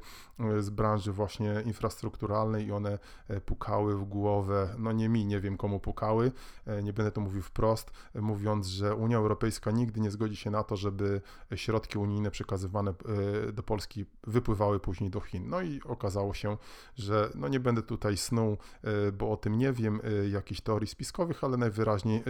z 0.59 0.69
branży 0.69 1.11
właśnie 1.11 1.63
infrastrukturalnej 1.65 2.65
i 2.65 2.71
one 2.71 2.99
e, 3.27 3.41
pukały 3.41 3.97
w 3.97 4.03
głowę, 4.03 4.34
no 4.77 4.91
nie 4.91 5.09
mi, 5.09 5.25
nie 5.25 5.39
wiem 5.39 5.57
komu 5.57 5.79
pukały, 5.79 6.31
e, 6.65 6.83
nie 6.83 6.93
będę 6.93 7.11
to 7.11 7.21
mówił 7.21 7.41
wprost, 7.41 7.91
mówiąc, 8.15 8.67
że 8.67 8.95
Unia 8.95 9.17
Europejska 9.17 9.71
nigdy 9.71 10.01
nie 10.01 10.11
zgodzi 10.11 10.35
się 10.35 10.51
na 10.51 10.63
to, 10.63 10.75
żeby 10.75 11.21
środki 11.55 11.97
unijne 11.97 12.31
przekazywane 12.31 12.93
e, 13.47 13.51
do 13.51 13.63
Polski 13.63 14.05
wypływały 14.27 14.79
później 14.79 15.09
do 15.09 15.19
Chin. 15.19 15.49
No 15.49 15.61
i 15.61 15.81
okazało 15.83 16.33
się, 16.33 16.57
że 16.95 17.29
no 17.35 17.47
nie 17.47 17.59
będę 17.59 17.81
tutaj 17.81 18.17
snuł, 18.17 18.57
bo 19.13 19.31
o 19.31 19.37
tym 19.37 19.57
nie 19.57 19.73
wiem, 19.73 20.01
jakichś 20.29 20.61
teorii 20.61 20.87
spiskowych, 20.87 21.43
ale 21.43 21.57
najwyraźniej 21.57 22.23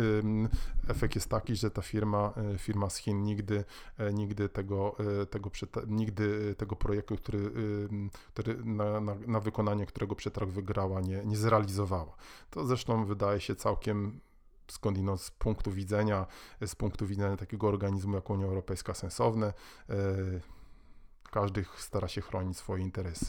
efekt 0.87 1.15
jest 1.15 1.29
taki, 1.29 1.55
że 1.55 1.71
ta 1.71 1.81
firma, 1.81 2.33
e, 2.53 2.57
firma 2.57 2.89
z 2.89 2.97
Chin 2.97 3.23
nigdy, 3.23 3.63
e, 3.97 4.13
nigdy 4.13 4.49
tego, 4.49 4.95
e, 5.21 5.25
tego, 5.25 5.51
nigdy 5.87 6.55
tego 6.55 6.75
projektu, 6.75 7.15
który, 7.15 7.51
który 8.33 8.65
na, 8.65 8.99
na, 9.01 9.15
na 9.27 9.39
wykonanie 9.39 9.85
którego 9.85 10.15
przetarg 10.15 10.49
wygrała, 10.49 11.01
nie, 11.01 11.25
nie 11.25 11.37
zrealizowała. 11.37 11.94
To 12.49 12.65
zresztą 12.65 13.05
wydaje 13.05 13.39
się 13.39 13.55
całkiem 13.55 14.19
skądinąd 14.67 15.21
z 15.21 15.31
punktu 15.31 15.71
widzenia, 15.71 16.27
z 16.65 16.75
punktu 16.75 17.07
widzenia 17.07 17.37
takiego 17.37 17.67
organizmu 17.67 18.15
jak 18.15 18.29
Unia 18.29 18.45
Europejska 18.45 18.93
sensowne. 18.93 19.53
Każdy 21.31 21.65
stara 21.77 22.07
się 22.07 22.21
chronić 22.21 22.57
swoje 22.57 22.83
interesy. 22.83 23.25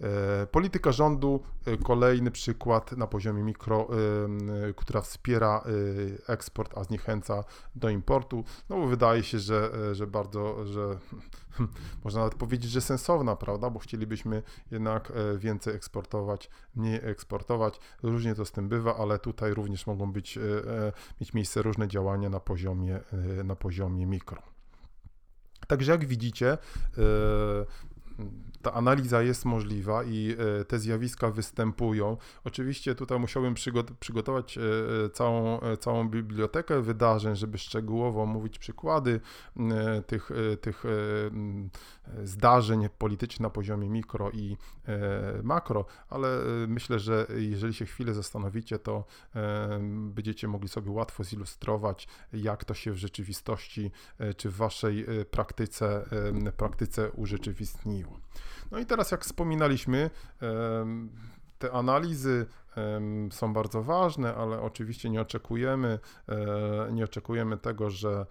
E, 0.00 0.46
polityka 0.46 0.92
rządu, 0.92 1.40
e, 1.66 1.76
kolejny 1.76 2.30
przykład 2.30 2.92
na 2.92 3.06
poziomie 3.06 3.42
mikro, 3.42 3.88
e, 4.68 4.74
która 4.74 5.00
wspiera 5.00 5.64
eksport, 6.28 6.78
a 6.78 6.84
zniechęca 6.84 7.44
do 7.74 7.90
importu. 7.90 8.44
No 8.68 8.76
bo 8.76 8.86
wydaje 8.86 9.22
się, 9.22 9.38
że, 9.38 9.70
że 9.94 10.06
bardzo, 10.06 10.66
że 10.66 10.98
można 12.04 12.20
nawet 12.20 12.34
powiedzieć, 12.34 12.70
że 12.70 12.80
sensowna, 12.80 13.36
prawda, 13.36 13.70
bo 13.70 13.78
chcielibyśmy 13.78 14.42
jednak 14.70 15.12
więcej 15.38 15.74
eksportować, 15.74 16.50
mniej 16.76 17.00
eksportować. 17.02 17.80
Różnie 18.02 18.34
to 18.34 18.44
z 18.44 18.52
tym 18.52 18.68
bywa, 18.68 18.96
ale 18.96 19.18
tutaj 19.18 19.54
również 19.54 19.86
mogą 19.86 20.12
być, 20.12 20.38
mieć 21.20 21.34
miejsce 21.34 21.62
różne 21.62 21.88
działania 21.88 22.28
na 22.28 22.40
poziomie, 22.40 23.00
na 23.44 23.56
poziomie 23.56 24.06
mikro. 24.06 24.42
Także 25.66 25.92
jak 25.92 26.04
widzicie, 26.04 26.58
ta 28.62 28.72
analiza 28.72 29.22
jest 29.22 29.44
możliwa 29.44 30.04
i 30.04 30.36
e, 30.60 30.64
te 30.64 30.78
zjawiska 30.78 31.30
występują. 31.30 32.16
Oczywiście 32.44 32.94
tutaj 32.94 33.18
musiałbym 33.18 33.54
przygotować 34.00 34.58
e, 34.58 34.62
e, 35.04 35.10
całą, 35.10 35.60
całą 35.80 36.08
bibliotekę 36.08 36.82
wydarzeń, 36.82 37.36
żeby 37.36 37.58
szczegółowo 37.58 38.26
mówić 38.26 38.58
przykłady 38.58 39.20
tych, 40.06 40.30
tych 40.60 40.84
zdarzeń 42.24 42.88
politycznych 42.98 43.40
na 43.40 43.50
poziomie 43.50 43.88
mikro 43.88 44.30
i 44.30 44.56
makro, 45.42 45.84
ale 46.08 46.28
myślę, 46.68 46.98
że 46.98 47.26
jeżeli 47.36 47.74
się 47.74 47.86
chwilę 47.86 48.14
zastanowicie, 48.14 48.78
to 48.78 49.04
będziecie 49.90 50.48
mogli 50.48 50.68
sobie 50.68 50.90
łatwo 50.90 51.24
zilustrować, 51.24 52.08
jak 52.32 52.64
to 52.64 52.74
się 52.74 52.92
w 52.92 52.96
rzeczywistości 52.96 53.90
czy 54.36 54.50
w 54.50 54.56
waszej 54.56 55.06
praktyce, 55.30 56.04
praktyce 56.56 57.10
urzeczywistniło. 57.10 58.20
No 58.70 58.78
i 58.78 58.86
teraz, 58.86 59.10
jak 59.10 59.24
wspominaliśmy, 59.24 60.10
te 61.58 61.72
analizy 61.72 62.46
są 63.30 63.52
bardzo 63.52 63.82
ważne, 63.82 64.34
ale 64.34 64.60
oczywiście 64.60 65.10
nie 65.10 65.20
oczekujemy, 65.20 65.98
e, 66.28 66.92
nie 66.92 67.04
oczekujemy 67.04 67.58
tego, 67.58 67.90
że 67.90 68.26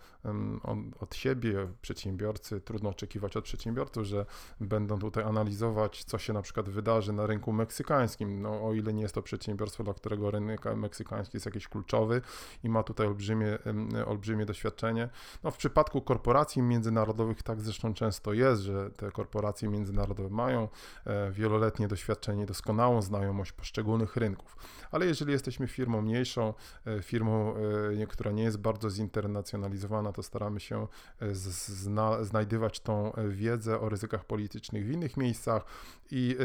od 0.99 1.15
siebie 1.15 1.67
przedsiębiorcy, 1.81 2.61
trudno 2.61 2.89
oczekiwać 2.89 3.37
od 3.37 3.43
przedsiębiorców, 3.43 4.03
że 4.03 4.25
będą 4.59 4.99
tutaj 4.99 5.23
analizować, 5.23 6.03
co 6.03 6.17
się 6.17 6.33
na 6.33 6.41
przykład 6.41 6.69
wydarzy 6.69 7.13
na 7.13 7.27
rynku 7.27 7.53
meksykańskim, 7.53 8.41
no 8.41 8.65
o 8.67 8.73
ile 8.73 8.93
nie 8.93 9.01
jest 9.01 9.15
to 9.15 9.21
przedsiębiorstwo, 9.21 9.83
dla 9.83 9.93
którego 9.93 10.31
rynek 10.31 10.65
meksykański 10.75 11.37
jest 11.37 11.45
jakiś 11.45 11.67
kluczowy 11.67 12.21
i 12.63 12.69
ma 12.69 12.83
tutaj 12.83 13.07
olbrzymie, 13.07 13.57
olbrzymie 14.05 14.45
doświadczenie. 14.45 15.09
No 15.43 15.51
w 15.51 15.57
przypadku 15.57 16.01
korporacji 16.01 16.61
międzynarodowych 16.61 17.43
tak 17.43 17.61
zresztą 17.61 17.93
często 17.93 18.33
jest, 18.33 18.61
że 18.61 18.91
te 18.91 19.11
korporacje 19.11 19.69
międzynarodowe 19.69 20.29
mają 20.29 20.67
e, 21.05 21.31
wieloletnie 21.31 21.87
doświadczenie, 21.87 22.45
doskonałą 22.45 23.01
znajomość 23.01 23.51
poszczególnych 23.51 24.15
rynków, 24.15 24.26
rynków. 24.27 24.57
Ale 24.91 25.05
jeżeli 25.05 25.31
jesteśmy 25.31 25.67
firmą 25.67 26.01
mniejszą, 26.01 26.53
e, 26.85 27.01
firmą, 27.01 27.55
e, 28.01 28.07
która 28.07 28.31
nie 28.31 28.43
jest 28.43 28.57
bardzo 28.57 28.89
zinternacjonalizowana, 28.89 30.11
to 30.11 30.23
staramy 30.23 30.59
się 30.59 30.87
e, 31.19 31.35
zna, 31.35 32.23
znajdywać 32.23 32.79
tą 32.79 33.11
wiedzę 33.29 33.79
o 33.79 33.89
ryzykach 33.89 34.25
politycznych 34.25 34.85
w 34.85 34.91
innych 34.91 35.17
miejscach 35.17 35.65
i 36.11 36.37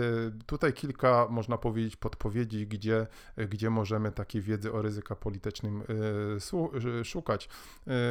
tutaj 0.46 0.72
kilka, 0.72 1.26
można 1.30 1.58
powiedzieć, 1.58 1.96
podpowiedzi, 1.96 2.66
gdzie, 2.66 3.06
gdzie 3.48 3.70
możemy 3.70 4.12
takiej 4.12 4.42
wiedzy 4.42 4.72
o 4.72 4.82
ryzyka 4.82 5.16
politycznym 5.16 5.82
szukać. 7.04 7.48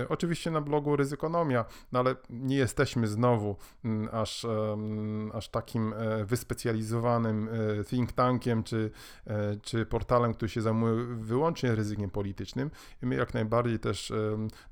Oczywiście 0.10 0.52
na 0.52 0.62
blogu 0.62 0.96
Ryzykonomia, 0.96 1.66
no 1.92 2.00
ale 2.00 2.16
nie 2.30 2.56
jesteśmy 2.56 3.08
znowu 3.08 3.56
mm, 3.86 4.10
aż, 4.12 4.48
aż 5.34 5.50
takim 5.50 5.94
wyspecjalizowanym 6.26 7.50
think 7.88 8.12
tankiem 8.12 8.64
czy, 8.64 8.92
czy 9.62 9.86
portalem, 9.86 10.34
który 10.34 10.50
się 10.50 10.62
zajmuje 10.62 11.06
wyłącznie 11.06 11.76
ryzykiem 11.76 12.10
politycznym 12.10 12.72
i 13.04 13.06
my 13.06 13.16
jak 13.16 13.34
najbardziej 13.34 13.80
też 13.80 14.14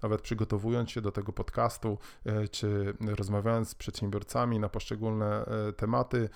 nawet 0.02 0.22
przygotowując 0.22 0.92
się 0.92 1.02
do 1.02 1.12
tego 1.12 1.34
podcastu, 1.34 1.98
e, 2.26 2.48
czy 2.48 2.94
rozmawiając 3.18 3.70
z 3.70 3.76
przedsiębiorcami 3.76 4.60
na 4.60 4.70
poszczególne 4.70 5.46
e, 5.46 5.74
tematy, 5.74 6.30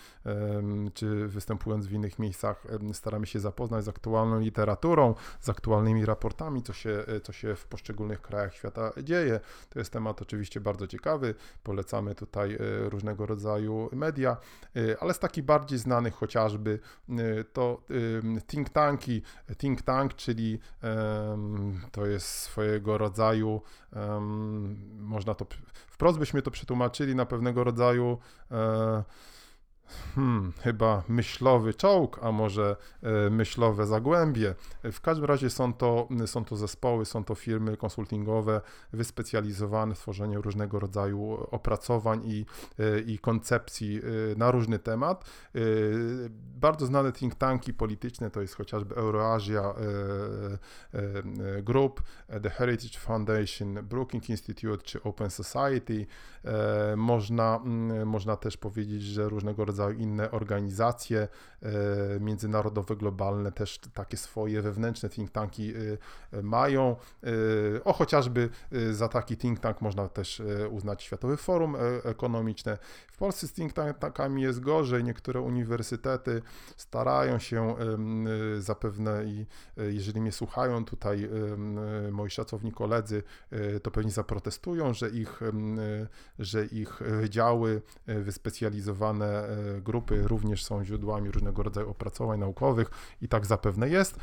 czy 0.94 1.28
występując 1.28 1.88
w 1.88 1.92
innych 1.92 2.20
miejscach, 2.20 2.68
staramy 2.94 3.26
się 3.26 3.40
zapoznać 3.40 3.86
z 3.86 3.88
aktualną 3.88 4.40
literaturą, 4.40 5.16
z 5.40 5.50
aktualnymi 5.50 6.06
raportami, 6.06 6.64
co 6.64 6.74
się, 6.74 7.04
e, 7.08 7.22
co 7.22 7.34
się 7.34 7.56
w 7.56 7.66
poszczególnych 7.68 8.22
krajach 8.22 8.54
świata 8.54 8.92
dzieje. 9.04 9.40
To 9.70 9.80
jest 9.80 9.94
temat 9.94 10.22
oczywiście 10.22 10.62
bardzo 10.62 10.88
ciekawy, 10.88 11.36
polecamy 11.64 12.16
tutaj 12.16 12.58
różnego 12.90 13.26
rodzaju 13.26 13.90
media, 13.92 14.38
ale 15.00 15.14
z 15.14 15.20
takich 15.20 15.44
bardziej 15.44 15.80
znanych 15.80 16.14
chociażby 16.14 16.80
to 17.54 17.82
think 18.48 18.70
tanki. 18.70 19.22
Think 19.58 19.82
tank, 19.82 20.14
czyli 20.14 20.60
to 21.92 22.06
jest 22.06 22.28
swojego 22.28 22.98
rodzaju, 22.98 23.62
można 25.00 25.34
to, 25.34 25.46
wprost 25.74 26.20
byśmy 26.20 26.42
to 26.42 26.52
przetłumaczyli 26.52 27.16
na 27.16 27.26
pewnego 27.26 27.64
rodzaju 27.64 28.18
um, 28.52 29.04
hmm, 30.16 30.54
chyba 30.62 31.04
myślowy 31.08 31.74
czołg, 31.74 32.20
a 32.22 32.32
może 32.32 32.76
e, 33.04 33.30
myślowe 33.30 33.86
zagłębie. 33.86 34.56
W 34.84 35.02
każdym 35.02 35.26
razie 35.26 35.50
są 35.50 35.74
to, 35.74 36.08
są 36.26 36.46
to 36.46 36.56
zespoły, 36.56 37.06
są 37.06 37.24
to 37.24 37.36
firmy 37.36 37.78
konsultingowe 37.78 38.62
wyspecjalizowane 38.94 39.96
w 39.96 40.00
tworzeniu 40.00 40.42
różnego 40.42 40.80
rodzaju 40.80 41.48
opracowań 41.52 42.22
i, 42.26 42.46
e, 42.80 43.00
i 43.00 43.20
koncepcji 43.20 44.00
e, 44.00 44.36
na 44.38 44.52
różny 44.52 44.80
temat. 44.80 45.26
Bardzo 46.56 46.86
znane 46.86 47.12
think 47.12 47.36
tanki 47.36 47.74
polityczne 47.74 48.32
to 48.32 48.42
jest 48.42 48.56
chociażby 48.56 48.96
Euroasia 48.96 49.74
Group, 51.64 52.02
The 52.44 52.50
Heritage 52.50 53.00
Foundation, 53.00 53.74
Brookings 53.74 54.30
Institute 54.30 54.84
czy 54.84 55.04
Open 55.04 55.30
Society. 55.30 56.06
Można, 56.98 57.60
można 58.06 58.36
też 58.36 58.58
powiedzieć, 58.58 59.02
że 59.04 59.30
różnego 59.30 59.66
rodzaju 59.66 59.73
rodzaju 59.74 59.98
inne 60.00 60.32
organizacje 60.32 61.28
międzynarodowe, 62.20 62.96
globalne, 62.96 63.52
też 63.52 63.80
takie 63.94 64.18
swoje 64.18 64.62
wewnętrzne 64.62 65.10
think 65.10 65.32
tanki 65.32 65.74
mają. 66.44 66.96
O 67.84 67.94
chociażby 67.94 68.50
za 68.92 69.08
taki 69.08 69.38
think 69.38 69.60
tank 69.60 69.82
można 69.82 70.08
też 70.08 70.42
uznać 70.72 71.04
Światowy 71.04 71.38
Forum 71.38 71.76
Ekonomiczne. 72.04 72.78
W 73.12 73.18
Polsce 73.18 73.48
z 73.48 73.54
think 73.54 73.74
tankami 74.00 74.42
jest 74.42 74.60
gorzej. 74.60 75.04
Niektóre 75.04 75.42
uniwersytety 75.42 76.42
starają 76.78 77.40
się 77.40 77.76
zapewne 78.60 79.26
i 79.26 79.46
jeżeli 79.78 80.22
mnie 80.22 80.32
słuchają 80.32 80.86
tutaj 80.86 81.30
moi 82.12 82.30
szacowni 82.30 82.72
koledzy, 82.72 83.24
to 83.84 83.92
pewnie 83.92 84.12
zaprotestują, 84.12 84.94
że 84.94 85.10
ich, 85.10 85.40
że 86.40 86.66
ich 86.66 86.98
wydziały, 87.00 87.82
wyspecjalizowane 88.08 89.48
grupy 89.82 90.28
również 90.28 90.64
są 90.64 90.86
źródłami 90.86 91.32
różnego 91.32 91.64
rodzaju 91.64 91.90
opracowań 91.90 92.40
naukowych 92.40 92.92
i 93.22 93.28
tak 93.28 93.46
zapewne 93.46 93.90
jest, 93.90 94.20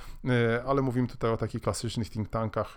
ale 0.66 0.82
mówimy 0.82 1.08
tutaj 1.08 1.30
o 1.30 1.36
takich 1.36 1.62
klasycznych 1.62 2.10
think 2.10 2.28
tankach 2.28 2.76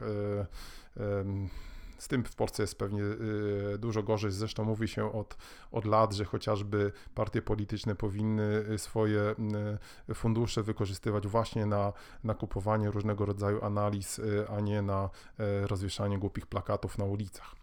z 2.03 2.07
tym 2.07 2.23
w 2.23 2.35
Polsce 2.35 2.63
jest 2.63 2.77
pewnie 2.77 3.01
y, 3.03 3.77
dużo 3.79 4.03
gorzej. 4.03 4.31
Zresztą 4.31 4.63
mówi 4.63 4.87
się 4.87 5.13
od, 5.13 5.37
od 5.71 5.85
lat, 5.85 6.13
że 6.13 6.25
chociażby 6.25 6.91
partie 7.15 7.41
polityczne 7.41 7.95
powinny 7.95 8.77
swoje 8.77 9.35
fundusze 10.13 10.63
wykorzystywać 10.63 11.27
właśnie 11.27 11.65
na, 11.65 11.93
na 12.23 12.33
kupowanie 12.33 12.91
różnego 12.91 13.25
rodzaju 13.25 13.65
analiz, 13.65 14.21
a 14.57 14.59
nie 14.59 14.81
na 14.81 15.09
rozwieszanie 15.61 16.19
głupich 16.19 16.45
plakatów 16.45 16.97
na 16.97 17.05
ulicach. 17.05 17.55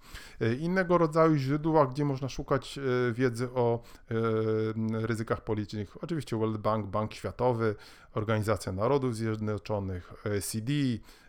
Innego 0.60 0.98
rodzaju 0.98 1.36
źródła, 1.36 1.86
gdzie 1.86 2.04
można 2.04 2.28
szukać 2.28 2.78
wiedzy 3.12 3.50
o 3.50 3.82
ryzykach 4.92 5.44
politycznych, 5.44 6.04
oczywiście 6.04 6.36
World 6.36 6.58
Bank, 6.58 6.86
Bank 6.86 7.14
Światowy, 7.14 7.74
Organizacja 8.14 8.72
Narodów 8.72 9.16
Zjednoczonych, 9.16 10.12
CD, 10.42 10.72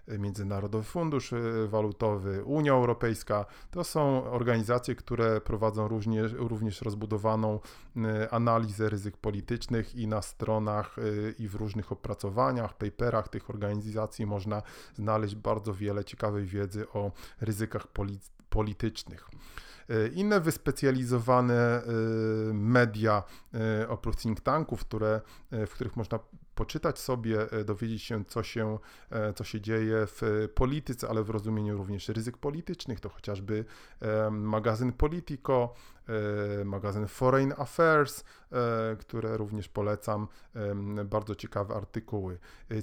Międzynarodowy 0.08 0.84
Fundusz 0.84 1.34
e, 1.34 1.68
Walutowy, 1.68 2.44
Unia 2.44 2.72
Europejska. 2.72 3.46
To 3.72 3.84
są 3.84 4.24
organizacje, 4.24 4.96
które 4.96 5.42
prowadzą 5.42 5.88
również, 5.88 6.34
również 6.34 6.82
rozbudowaną 6.82 7.60
e, 7.98 8.34
analizę 8.34 8.90
ryzyk 8.90 9.18
politycznych 9.18 9.96
i 9.96 10.08
na 10.08 10.22
stronach 10.22 10.96
e, 11.00 11.02
i 11.32 11.48
w 11.48 11.56
różnych 11.56 11.92
opracowaniach, 11.92 12.78
paperach 12.78 13.30
tych 13.30 13.50
organizacji 13.50 14.26
można 14.26 14.62
znaleźć 14.96 15.36
bardzo 15.36 15.74
wiele 15.74 16.06
ciekawej 16.06 16.46
wiedzy 16.46 16.90
o 16.90 17.12
ryzykach 17.42 17.88
politycznych. 17.88 18.41
Inne 20.14 20.40
wyspecjalizowane 20.40 21.82
media 22.54 23.24
oprócz 23.88 24.16
think 24.16 24.42
tanków, 24.42 24.86
które, 24.86 25.22
w 25.52 25.70
których 25.70 25.96
można 25.96 26.20
poczytać 26.56 27.00
sobie, 27.00 27.52
e, 27.52 27.64
dowiedzieć 27.64 28.04
się, 28.04 28.26
co 28.26 28.44
się, 28.44 28.80
e, 29.10 29.34
co 29.34 29.44
się 29.44 29.62
dzieje 29.62 29.96
w 30.08 30.50
polityce, 30.56 31.10
ale 31.10 31.24
w 31.24 31.30
rozumieniu 31.30 31.78
również 31.78 32.10
ryzyk 32.10 32.38
politycznych, 32.38 33.00
to 33.00 33.10
chociażby 33.10 33.66
magazyn 34.32 34.92
Politico, 34.94 35.74
e, 35.96 36.01
magazyn 36.66 37.08
Foreign 37.08 37.54
Affairs, 37.58 38.24
które 39.00 39.38
również 39.38 39.70
polecam, 39.70 40.28
bardzo 41.06 41.36
ciekawe 41.36 41.76
artykuły. 41.76 42.38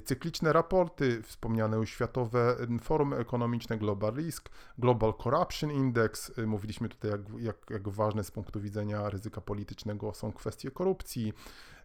Cykliczne 0.05 0.53
raporty, 0.53 1.21
wspomniane 1.23 1.77
już 1.77 1.89
Światowe 1.89 2.55
Forum 2.81 3.13
Ekonomiczne 3.13 3.77
Global 3.77 4.13
Risk, 4.13 4.49
Global 4.77 5.13
Corruption 5.13 5.71
Index, 5.71 6.31
mówiliśmy 6.47 6.89
tutaj, 6.89 7.11
jak, 7.11 7.21
jak, 7.39 7.57
jak 7.69 7.89
ważne 7.89 8.23
z 8.23 8.31
punktu 8.31 8.61
widzenia 8.61 9.09
ryzyka 9.09 9.41
politycznego 9.41 10.13
są 10.13 10.31
kwestie 10.31 10.71
korupcji, 10.71 11.33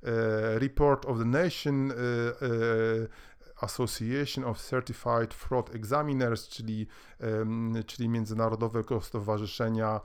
E, 0.04 0.58
report 0.58 1.06
of 1.06 1.18
the 1.18 1.24
Nation 1.24 1.90
e, 1.90 1.94
e, 1.94 1.96
Association 3.60 4.44
of 4.44 4.58
Certified 4.62 5.34
Fraud 5.34 5.74
Examiners, 5.74 6.48
czyli, 6.48 6.86
czyli 7.86 8.08
Międzynarodowego 8.08 9.00
Stowarzyszenia 9.00 10.00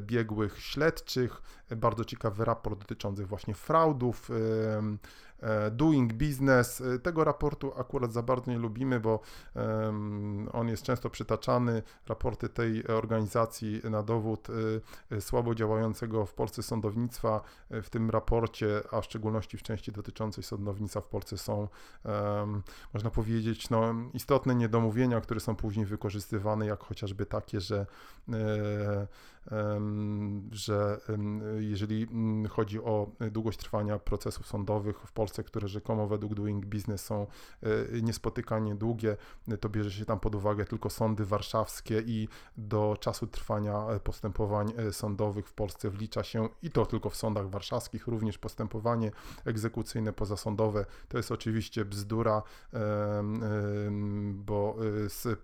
Biegłych 0.00 0.60
Śledczych. 0.62 1.42
Bardzo 1.76 2.04
ciekawy 2.04 2.44
raport 2.44 2.78
dotyczący 2.78 3.26
właśnie 3.26 3.54
fraudów, 3.54 4.30
E, 4.30 4.96
Doing 5.70 6.12
Business. 6.12 6.80
E, 6.80 6.98
tego 6.98 7.24
raportu 7.24 7.72
akurat 7.76 8.12
za 8.12 8.22
bardzo 8.22 8.50
nie 8.50 8.58
lubimy, 8.58 9.00
bo 9.00 9.20
on 10.52 10.68
jest 10.68 10.82
często 10.82 11.10
przytaczany. 11.10 11.82
Raporty 12.08 12.48
tej 12.48 12.86
organizacji 12.86 13.80
na 13.90 14.02
dowód 14.02 14.48
e, 15.10 15.20
słabo 15.20 15.54
działającego 15.54 16.26
w 16.26 16.34
Polsce 16.34 16.62
sądownictwa. 16.62 17.40
W 17.70 17.90
tym 17.90 18.10
raporcie, 18.10 18.82
a 18.90 19.00
w 19.00 19.04
szczególności 19.04 19.58
w 19.58 19.62
części 19.62 19.92
dotyczącej 19.92 20.44
sądownictwa 20.44 21.00
w 21.00 21.06
Polsce 21.06 21.38
są, 21.38 21.68
można 22.94 23.10
powiedzieć, 23.10 23.70
no, 23.70 23.94
istotne 24.14 24.54
niedomówienia, 24.54 25.20
które 25.20 25.40
są 25.40 25.56
później 25.56 25.86
wykorzystywane, 25.86 26.66
jak 26.66 26.80
chociażby 26.84 27.26
takie, 27.26 27.60
że 27.60 27.86
że 30.50 31.00
jeżeli 31.58 32.02
mm, 32.02 32.46
chodzi 32.46 32.80
o 32.80 33.10
długość 33.30 33.58
trwania 33.58 33.98
procesów 33.98 34.46
sądowych 34.46 34.98
w 34.98 35.12
Polsce, 35.12 35.44
które 35.44 35.68
rzekomo 35.68 36.06
według 36.06 36.34
Doing 36.34 36.66
Business 36.66 37.04
są 37.04 37.26
e, 37.62 38.02
niespotykanie 38.02 38.74
długie, 38.74 39.16
to 39.60 39.68
bierze 39.68 39.90
się 39.90 40.04
tam 40.04 40.20
pod 40.20 40.34
uwagę 40.34 40.64
tylko 40.64 40.90
sądy 40.90 41.24
warszawskie 41.24 42.00
i 42.00 42.28
do 42.56 42.96
czasu 43.00 43.26
trwania 43.26 43.86
e, 43.86 44.00
postępowań 44.00 44.72
e, 44.76 44.92
sądowych 44.92 45.48
w 45.48 45.52
Polsce 45.52 45.90
wlicza 45.90 46.22
się 46.22 46.48
i 46.62 46.70
to 46.70 46.86
tylko 46.86 47.10
w 47.10 47.16
sądach 47.16 47.48
warszawskich, 47.48 48.06
również 48.06 48.38
postępowanie 48.38 49.12
egzekucyjne 49.44 50.12
pozasądowe. 50.12 50.86
To 51.08 51.16
jest 51.16 51.32
oczywiście 51.32 51.84
bzdura, 51.84 52.42
bo 54.34 54.76
z 55.08 55.40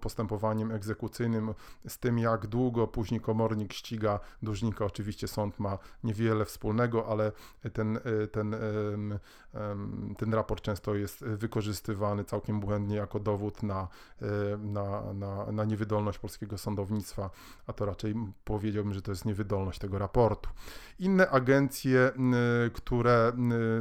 postępowaniem 0.00 0.70
egzekucyjnym, 0.70 1.54
z 1.88 1.98
tym 1.98 2.18
jak 2.18 2.46
długo 2.46 2.86
później 2.86 3.20
komornik 3.24 3.72
ściga 3.72 4.20
dłużnika. 4.42 4.84
Oczywiście 4.84 5.28
sąd 5.28 5.58
ma 5.58 5.78
niewiele 6.04 6.44
wspólnego, 6.44 7.06
ale 7.06 7.32
ten, 7.72 7.98
ten, 8.32 8.56
ten 10.18 10.34
raport 10.34 10.64
często 10.64 10.94
jest 10.94 11.24
wykorzystywany 11.24 12.24
całkiem 12.24 12.60
błędnie 12.60 12.96
jako 12.96 13.20
dowód 13.20 13.62
na, 13.62 13.88
na, 14.58 15.12
na, 15.14 15.52
na 15.52 15.64
niewydolność 15.64 16.18
polskiego 16.18 16.58
sądownictwa, 16.58 17.30
a 17.66 17.72
to 17.72 17.86
raczej 17.86 18.14
powiedziałbym, 18.44 18.94
że 18.94 19.02
to 19.02 19.12
jest 19.12 19.24
niewydolność 19.24 19.78
tego 19.78 19.98
raportu. 19.98 20.50
Inne 20.98 21.30
agencje, 21.30 22.12
które, 22.74 23.32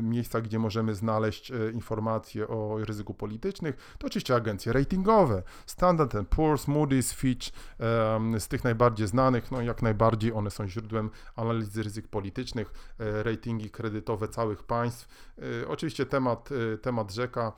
miejsca, 0.01 0.41
gdzie 0.41 0.59
możemy 0.59 0.95
znaleźć 0.95 1.51
e, 1.51 1.71
informacje 1.71 2.47
o 2.47 2.77
ryzyku 2.85 3.13
politycznych, 3.13 3.95
to 3.97 4.07
oczywiście 4.07 4.35
agencje 4.35 4.73
ratingowe. 4.73 5.43
Standard 5.65 6.13
Poor's, 6.13 6.67
Moody's, 6.67 7.15
Fitch, 7.15 7.49
z 8.39 8.47
tych 8.47 8.63
najbardziej 8.63 9.07
znanych 9.07 9.32
no 9.51 9.61
jak 9.61 9.81
najbardziej 9.81 10.33
one 10.33 10.51
są 10.51 10.67
źródłem 10.67 11.09
analizy 11.35 11.83
ryzyk 11.83 12.07
politycznych, 12.07 12.95
e, 12.99 13.23
ratingi 13.23 13.69
kredytowe 13.69 14.27
całych 14.27 14.63
państw. 14.63 15.07
E, 15.61 15.67
oczywiście 15.67 16.05
temat, 16.05 16.49
e, 16.51 16.77
temat 16.77 17.13
rzeka 17.13 17.53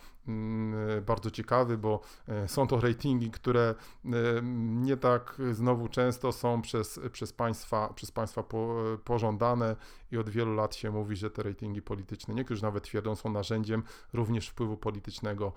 bardzo 1.06 1.32
ciekawy, 1.32 1.78
bo 1.78 2.02
są 2.48 2.68
to 2.68 2.80
ratingi, 2.80 3.32
które 3.32 3.76
nie 4.74 4.98
tak 4.98 5.42
znowu 5.52 5.88
często 5.88 6.32
są 6.32 6.62
przez, 6.62 7.00
przez 7.12 7.34
państwa, 7.34 7.94
przez 7.94 8.12
państwa 8.12 8.44
pożądane 9.04 9.76
i 10.12 10.18
od 10.18 10.30
wielu 10.30 10.56
lat 10.56 10.76
się 10.76 10.92
mówi, 10.92 11.16
że 11.16 11.30
te 11.30 11.44
ratingi 11.44 11.82
polityczne, 11.82 12.34
niektórzy 12.34 12.64
nawet 12.64 12.84
twierdzą, 12.84 13.16
są 13.16 13.30
narzędziem 13.30 13.84
również 14.14 14.50
wpływu 14.50 14.78
politycznego 14.78 15.54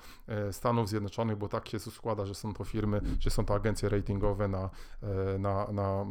Stanów 0.53 0.89
Zjednoczonych, 0.89 1.37
bo 1.37 1.49
tak 1.49 1.69
się 1.69 1.79
składa, 1.79 2.27
że 2.27 2.35
są 2.35 2.55
to 2.55 2.65
firmy, 2.65 3.01
że 3.21 3.31
są 3.31 3.45
to 3.45 3.55
agencje 3.55 3.89
ratingowe 3.89 4.49
na, 4.49 4.71
na, 5.39 5.73
na 5.73 6.07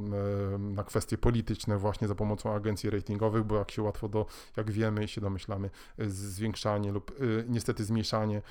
na 0.60 0.84
kwestie 0.84 1.18
polityczne 1.18 1.78
właśnie 1.78 2.08
za 2.08 2.16
pomocą 2.16 2.54
agencji 2.54 2.90
ratingowych, 2.90 3.44
bo 3.44 3.56
jak 3.56 3.72
się 3.72 3.82
łatwo 3.82 4.10
do, 4.10 4.26
jak 4.58 4.72
wiemy 4.72 5.04
i 5.04 5.08
się 5.08 5.22
domyślamy, 5.22 5.70
zwiększanie 6.08 6.92
lub 6.92 7.12
niestety 7.48 7.86
zmniejszanie 7.86 8.42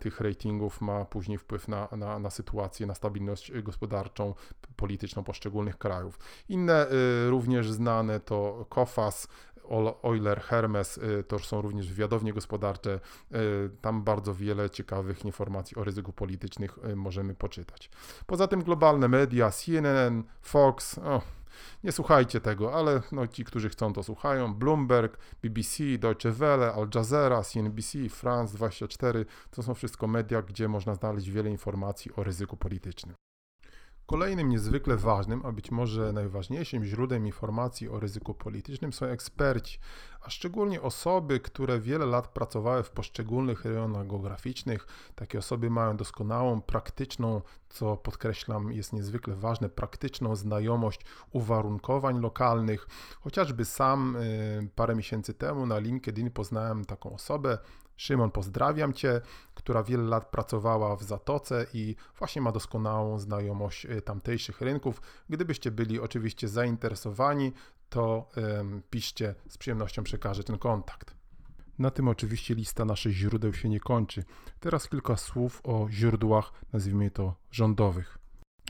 tych 0.00 0.20
ratingów 0.20 0.80
ma 0.80 1.04
później 1.04 1.38
wpływ 1.38 1.68
na, 1.68 1.88
na, 1.96 2.18
na 2.18 2.30
sytuację, 2.30 2.86
na 2.86 2.94
stabilność 2.94 3.52
gospodarczą, 3.62 4.34
polityczną 4.76 5.24
poszczególnych 5.24 5.78
krajów. 5.78 6.18
Inne 6.48 6.86
również 7.28 7.70
znane 7.70 8.20
to 8.20 8.66
COFAS, 8.68 9.28
Euler, 10.02 10.40
Hermes, 10.40 11.00
to 11.28 11.38
są 11.38 11.60
również 11.60 11.88
wywiadownie 11.88 12.32
gospodarcze. 12.32 13.00
Tam 13.80 14.02
bardzo 14.02 14.34
wiele 14.34 14.70
ciekawych 14.70 15.24
informacji 15.24 15.76
o 15.76 15.84
ryzyku 15.84 16.12
politycznych 16.12 16.78
możemy 16.96 17.34
poczytać. 17.34 17.90
Poza 18.26 18.48
tym 18.48 18.62
globalne 18.62 19.08
media, 19.08 19.50
CNN, 19.50 20.24
Fox, 20.40 21.00
nie 21.84 21.92
słuchajcie 21.92 22.40
tego, 22.40 22.74
ale 22.74 23.02
no, 23.12 23.26
ci, 23.26 23.44
którzy 23.44 23.68
chcą, 23.68 23.92
to 23.92 24.02
słuchają. 24.02 24.54
Bloomberg, 24.54 25.18
BBC, 25.42 25.84
Deutsche 25.98 26.30
Welle, 26.32 26.72
Al 26.72 26.88
Jazeera, 26.94 27.42
CNBC, 27.42 28.08
France 28.08 28.56
24 28.56 29.26
to 29.50 29.62
są 29.62 29.74
wszystko 29.74 30.06
media, 30.06 30.42
gdzie 30.42 30.68
można 30.68 30.94
znaleźć 30.94 31.30
wiele 31.30 31.50
informacji 31.50 32.10
o 32.16 32.22
ryzyku 32.22 32.56
politycznym. 32.56 33.14
Kolejnym 34.08 34.48
niezwykle 34.48 34.96
ważnym, 34.96 35.46
a 35.46 35.52
być 35.52 35.70
może 35.70 36.12
najważniejszym 36.12 36.84
źródłem 36.84 37.26
informacji 37.26 37.88
o 37.88 38.00
ryzyku 38.00 38.34
politycznym 38.34 38.92
są 38.92 39.06
eksperci, 39.06 39.78
a 40.20 40.30
szczególnie 40.30 40.82
osoby, 40.82 41.40
które 41.40 41.80
wiele 41.80 42.06
lat 42.06 42.28
pracowały 42.28 42.82
w 42.82 42.90
poszczególnych 42.90 43.64
rejonach 43.64 44.06
geograficznych. 44.06 44.86
Takie 45.14 45.38
osoby 45.38 45.70
mają 45.70 45.96
doskonałą, 45.96 46.60
praktyczną, 46.60 47.42
co 47.68 47.96
podkreślam 47.96 48.72
jest 48.72 48.92
niezwykle 48.92 49.34
ważne, 49.34 49.68
praktyczną 49.68 50.36
znajomość 50.36 51.00
uwarunkowań 51.32 52.20
lokalnych. 52.20 52.86
Chociażby 53.20 53.64
sam 53.64 54.16
y, 54.16 54.68
parę 54.74 54.94
miesięcy 54.94 55.34
temu 55.34 55.66
na 55.66 55.78
LinkedIn 55.78 56.30
poznałem 56.30 56.84
taką 56.84 57.14
osobę, 57.14 57.58
Szymon, 57.98 58.30
pozdrawiam 58.30 58.92
Cię, 58.92 59.20
która 59.54 59.82
wiele 59.82 60.02
lat 60.02 60.30
pracowała 60.30 60.96
w 60.96 61.02
Zatoce 61.02 61.66
i 61.72 61.96
właśnie 62.18 62.42
ma 62.42 62.52
doskonałą 62.52 63.18
znajomość 63.18 63.86
y, 63.86 64.02
tamtejszych 64.02 64.60
rynków. 64.60 65.02
Gdybyście 65.28 65.70
byli 65.70 66.00
oczywiście 66.00 66.48
zainteresowani, 66.48 67.52
to 67.88 68.28
piszcie, 68.90 69.34
z 69.48 69.58
przyjemnością 69.58 70.02
przekażę 70.02 70.44
ten 70.44 70.58
kontakt. 70.58 71.14
Na 71.78 71.90
tym 71.90 72.08
oczywiście 72.08 72.54
lista 72.54 72.84
naszych 72.84 73.12
źródeł 73.12 73.52
się 73.52 73.68
nie 73.68 73.80
kończy. 73.80 74.24
Teraz 74.60 74.88
kilka 74.88 75.16
słów 75.16 75.60
o 75.64 75.86
źródłach, 75.90 76.52
nazwijmy 76.72 77.10
to 77.10 77.34
rządowych. 77.50 78.18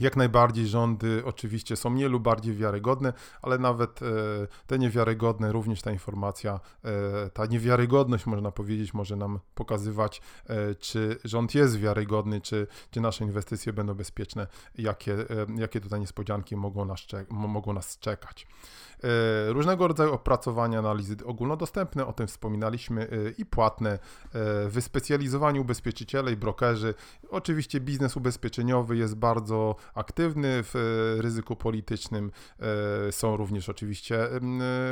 Jak 0.01 0.17
najbardziej 0.17 0.67
rządy 0.67 1.23
oczywiście 1.25 1.77
są 1.77 1.91
mniej 1.91 2.09
lub 2.09 2.23
bardziej 2.23 2.55
wiarygodne, 2.55 3.13
ale 3.43 3.59
nawet 3.59 4.03
e, 4.03 4.07
te 4.67 4.79
niewiarygodne, 4.79 5.53
również 5.53 5.83
ta 5.83 5.91
informacja, 5.91 6.61
e, 6.85 7.31
ta 7.31 7.47
niewiarygodność 7.47 8.27
można 8.27 8.53
powiedzieć, 8.53 8.95
może 8.95 9.17
nam 9.17 9.39
pokazywać, 9.55 10.23
e, 10.47 10.75
czy 10.75 11.19
rząd 11.25 11.55
jest 11.55 11.79
wiarygodny, 11.79 12.41
czy, 12.41 12.67
czy 12.91 13.01
nasze 13.01 13.25
inwestycje 13.25 13.73
będą 13.73 13.95
bezpieczne, 13.95 14.47
jakie, 14.79 15.17
jakie 15.57 15.81
tutaj 15.81 16.01
niespodzianki 16.01 16.57
mogą 16.57 16.85
nas, 16.85 17.01
mogą 17.31 17.73
nas 17.73 17.99
czekać. 17.99 18.47
Różnego 19.49 19.89
rodzaju 19.89 20.15
opracowania, 20.15 20.79
analizy 20.79 21.17
ogólnodostępne, 21.27 22.07
o 22.07 22.13
tym 22.13 22.27
wspominaliśmy, 22.27 23.09
i 23.39 23.47
płatne, 23.47 23.99
wyspecjalizowani 24.69 25.61
ubezpieczyciele 25.61 26.33
i 26.33 26.37
brokerzy. 26.37 26.95
Oczywiście 27.31 27.81
biznes 27.81 28.17
ubezpieczeniowy 28.17 28.97
jest 28.97 29.15
bardzo 29.15 29.77
aktywny 29.95 30.63
w 30.63 30.77
e, 30.77 31.23
ryzyku 31.23 31.57
politycznym. 31.57 32.31
E, 33.09 33.13
są 33.13 33.37
również 33.37 33.69
oczywiście 33.69 34.29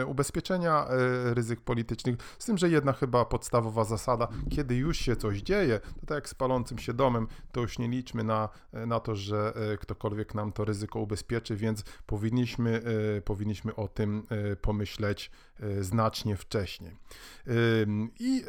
e, 0.01 0.07
ubezpieczenia 0.07 0.87
ryzyk 1.25 1.61
politycznych, 1.61 2.17
z 2.39 2.47
tym, 2.47 2.59
że 2.59 2.69
jedna 2.69 2.93
chyba 2.93 3.25
podstawowa 3.25 3.85
zasada, 3.85 4.29
kiedy 4.51 4.77
już 4.77 4.99
się 4.99 5.17
coś 5.17 5.39
dzieje, 5.39 5.81
to 6.01 6.07
tak 6.07 6.15
jak 6.15 6.29
z 6.29 6.35
palącym 6.35 6.79
się 6.79 6.95
domem, 6.95 7.29
to 7.53 7.61
już 7.61 7.79
nie 7.79 7.89
liczmy 7.89 8.25
na, 8.25 8.49
na 8.73 9.01
to, 9.01 9.15
że 9.15 9.55
ktokolwiek 9.81 10.35
nam 10.35 10.53
to 10.53 10.65
ryzyko 10.65 11.01
ubezpieczy, 11.01 11.57
więc 11.57 11.85
powinniśmy, 12.07 12.83
powinniśmy 13.25 13.75
o 13.75 13.89
tym 13.89 14.27
pomyśleć 14.63 15.31
znacznie 15.81 16.37
wcześniej. 16.37 16.97
I 18.21 18.45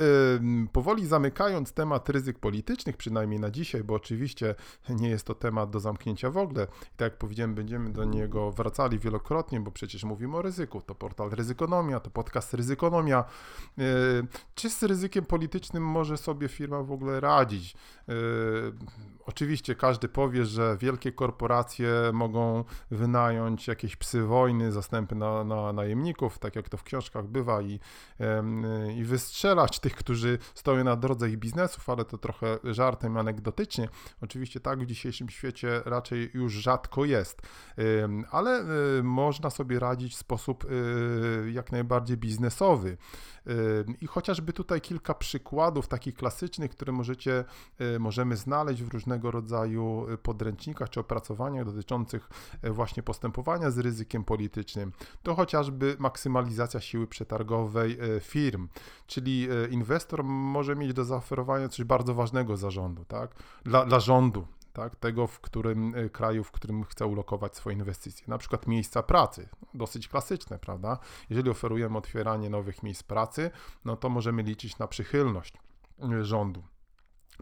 powoli 0.72 1.08
zamykając 1.08 1.74
temat 1.74 2.10
ryzyk 2.10 2.40
politycznych, 2.40 2.98
przynajmniej 2.98 3.40
na 3.40 3.52
dzisiaj, 3.52 3.84
bo 3.84 3.94
oczywiście 3.94 4.56
nie 4.90 5.10
jest 5.10 5.26
to 5.26 5.36
temat 5.36 5.70
do 5.70 5.80
zamknięcia 5.80 6.30
w 6.30 6.37
ogóle. 6.38 6.64
I 6.64 6.98
tak 6.98 7.12
jak 7.12 7.18
powiedziałem, 7.18 7.56
będziemy 7.56 7.90
do 7.90 8.04
niego 8.04 8.52
wracali 8.52 9.00
wielokrotnie, 9.00 9.60
bo 9.60 9.72
przecież 9.72 10.04
mówimy 10.04 10.38
o 10.38 10.42
ryzyku. 10.42 10.82
To 10.82 10.96
portal 10.96 11.30
Ryzykonomia, 11.30 12.00
to 12.00 12.10
podcast 12.10 12.54
Ryzykonomia. 12.54 13.24
E, 13.78 13.84
czy 14.56 14.70
z 14.70 14.84
ryzykiem 14.84 15.26
politycznym 15.26 15.84
może 15.84 16.18
sobie 16.18 16.48
firma 16.48 16.84
w 16.84 16.92
ogóle 16.92 17.20
radzić? 17.20 17.76
E, 18.10 18.14
oczywiście 19.26 19.76
każdy 19.76 20.08
powie, 20.08 20.46
że 20.46 20.78
wielkie 20.80 21.12
korporacje 21.12 21.90
mogą 22.14 22.64
wynająć 22.92 23.68
jakieś 23.68 23.96
psy 23.96 24.24
wojny, 24.24 24.72
zastępy 24.72 25.16
na, 25.16 25.44
na 25.44 25.74
najemników, 25.74 26.40
tak 26.40 26.56
jak 26.56 26.70
to 26.70 26.78
w 26.78 26.84
książkach 26.84 27.28
bywa, 27.28 27.62
i, 27.62 27.80
i 28.96 29.04
wystrzelać 29.04 29.80
tych, 29.80 29.96
którzy 29.96 30.38
stoją 30.54 30.84
na 30.84 30.96
drodze 30.96 31.30
ich 31.30 31.38
biznesów, 31.38 31.90
ale 31.90 32.06
to 32.06 32.18
trochę 32.18 32.58
żartem 32.64 33.18
anegdotycznie. 33.18 33.90
Oczywiście 34.22 34.60
tak 34.60 34.80
w 34.80 34.86
dzisiejszym 34.86 35.30
świecie 35.30 35.82
raczej 35.86 36.27
już 36.34 36.54
rzadko 36.54 37.06
jest, 37.06 37.42
ale 38.32 38.66
y, 39.00 39.04
można 39.04 39.50
sobie 39.50 39.80
radzić 39.80 40.14
w 40.14 40.18
sposób 40.18 40.66
y, 40.66 41.52
jak 41.52 41.72
najbardziej 41.72 42.18
biznesowy. 42.18 42.98
I 44.02 44.08
chociażby 44.08 44.54
tutaj 44.54 44.82
kilka 44.82 45.14
przykładów 45.14 45.88
takich 45.88 46.16
klasycznych, 46.16 46.72
które 46.72 46.94
możecie, 46.94 47.46
y, 47.96 48.00
możemy 48.00 48.38
znaleźć 48.38 48.84
w 48.84 48.94
różnego 48.94 49.32
rodzaju 49.32 50.08
podręcznikach 50.24 50.90
czy 50.90 51.00
opracowaniach 51.00 51.66
dotyczących 51.66 52.30
właśnie 52.64 53.04
postępowania 53.04 53.72
z 53.72 53.78
ryzykiem 53.78 54.24
politycznym, 54.24 54.92
to 55.24 55.36
chociażby 55.36 55.96
maksymalizacja 56.00 56.80
siły 56.80 57.08
przetargowej 57.08 57.98
firm, 58.22 58.68
czyli 59.08 59.48
inwestor 59.70 60.24
może 60.24 60.76
mieć 60.76 60.94
do 60.94 61.06
zaoferowania 61.06 61.70
coś 61.70 61.86
bardzo 61.86 62.14
ważnego 62.14 62.58
zarządu, 62.58 63.06
tak? 63.06 63.36
Dla, 63.64 63.86
dla 63.86 64.00
rządu, 64.00 64.48
tak, 64.78 64.96
tego, 64.96 65.28
w 65.28 65.40
którym 65.40 65.96
e, 65.96 66.10
kraju, 66.10 66.44
w 66.44 66.52
którym 66.52 66.84
chce 66.84 67.06
ulokować 67.06 67.56
swoje 67.56 67.76
inwestycje. 67.76 68.26
Na 68.28 68.38
przykład 68.38 68.68
miejsca 68.68 69.04
pracy, 69.04 69.50
dosyć 69.74 70.08
klasyczne, 70.08 70.60
prawda? 70.60 71.00
Jeżeli 71.30 71.50
oferujemy 71.50 71.98
otwieranie 71.98 72.50
nowych 72.50 72.84
miejsc 72.84 73.04
pracy, 73.04 73.52
no 73.86 73.96
to 73.96 74.10
możemy 74.10 74.44
liczyć 74.44 74.78
na 74.78 74.88
przychylność 74.88 75.54
e, 76.00 76.26
rządu 76.26 76.64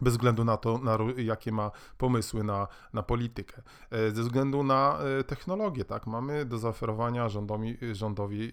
bez 0.02 0.14
względu 0.14 0.44
na 0.44 0.56
to, 0.56 0.78
na, 0.78 0.98
jakie 1.16 1.52
ma 1.52 1.70
pomysły 1.98 2.44
na, 2.44 2.68
na 2.92 3.02
politykę. 3.02 3.62
E, 3.90 4.10
ze 4.10 4.22
względu 4.22 4.62
na 4.62 4.98
technologię, 5.26 5.84
tak, 5.84 6.06
mamy 6.06 6.44
do 6.44 6.58
zaoferowania 6.58 7.28
rządowi, 7.28 7.78
rządowi 7.92 8.52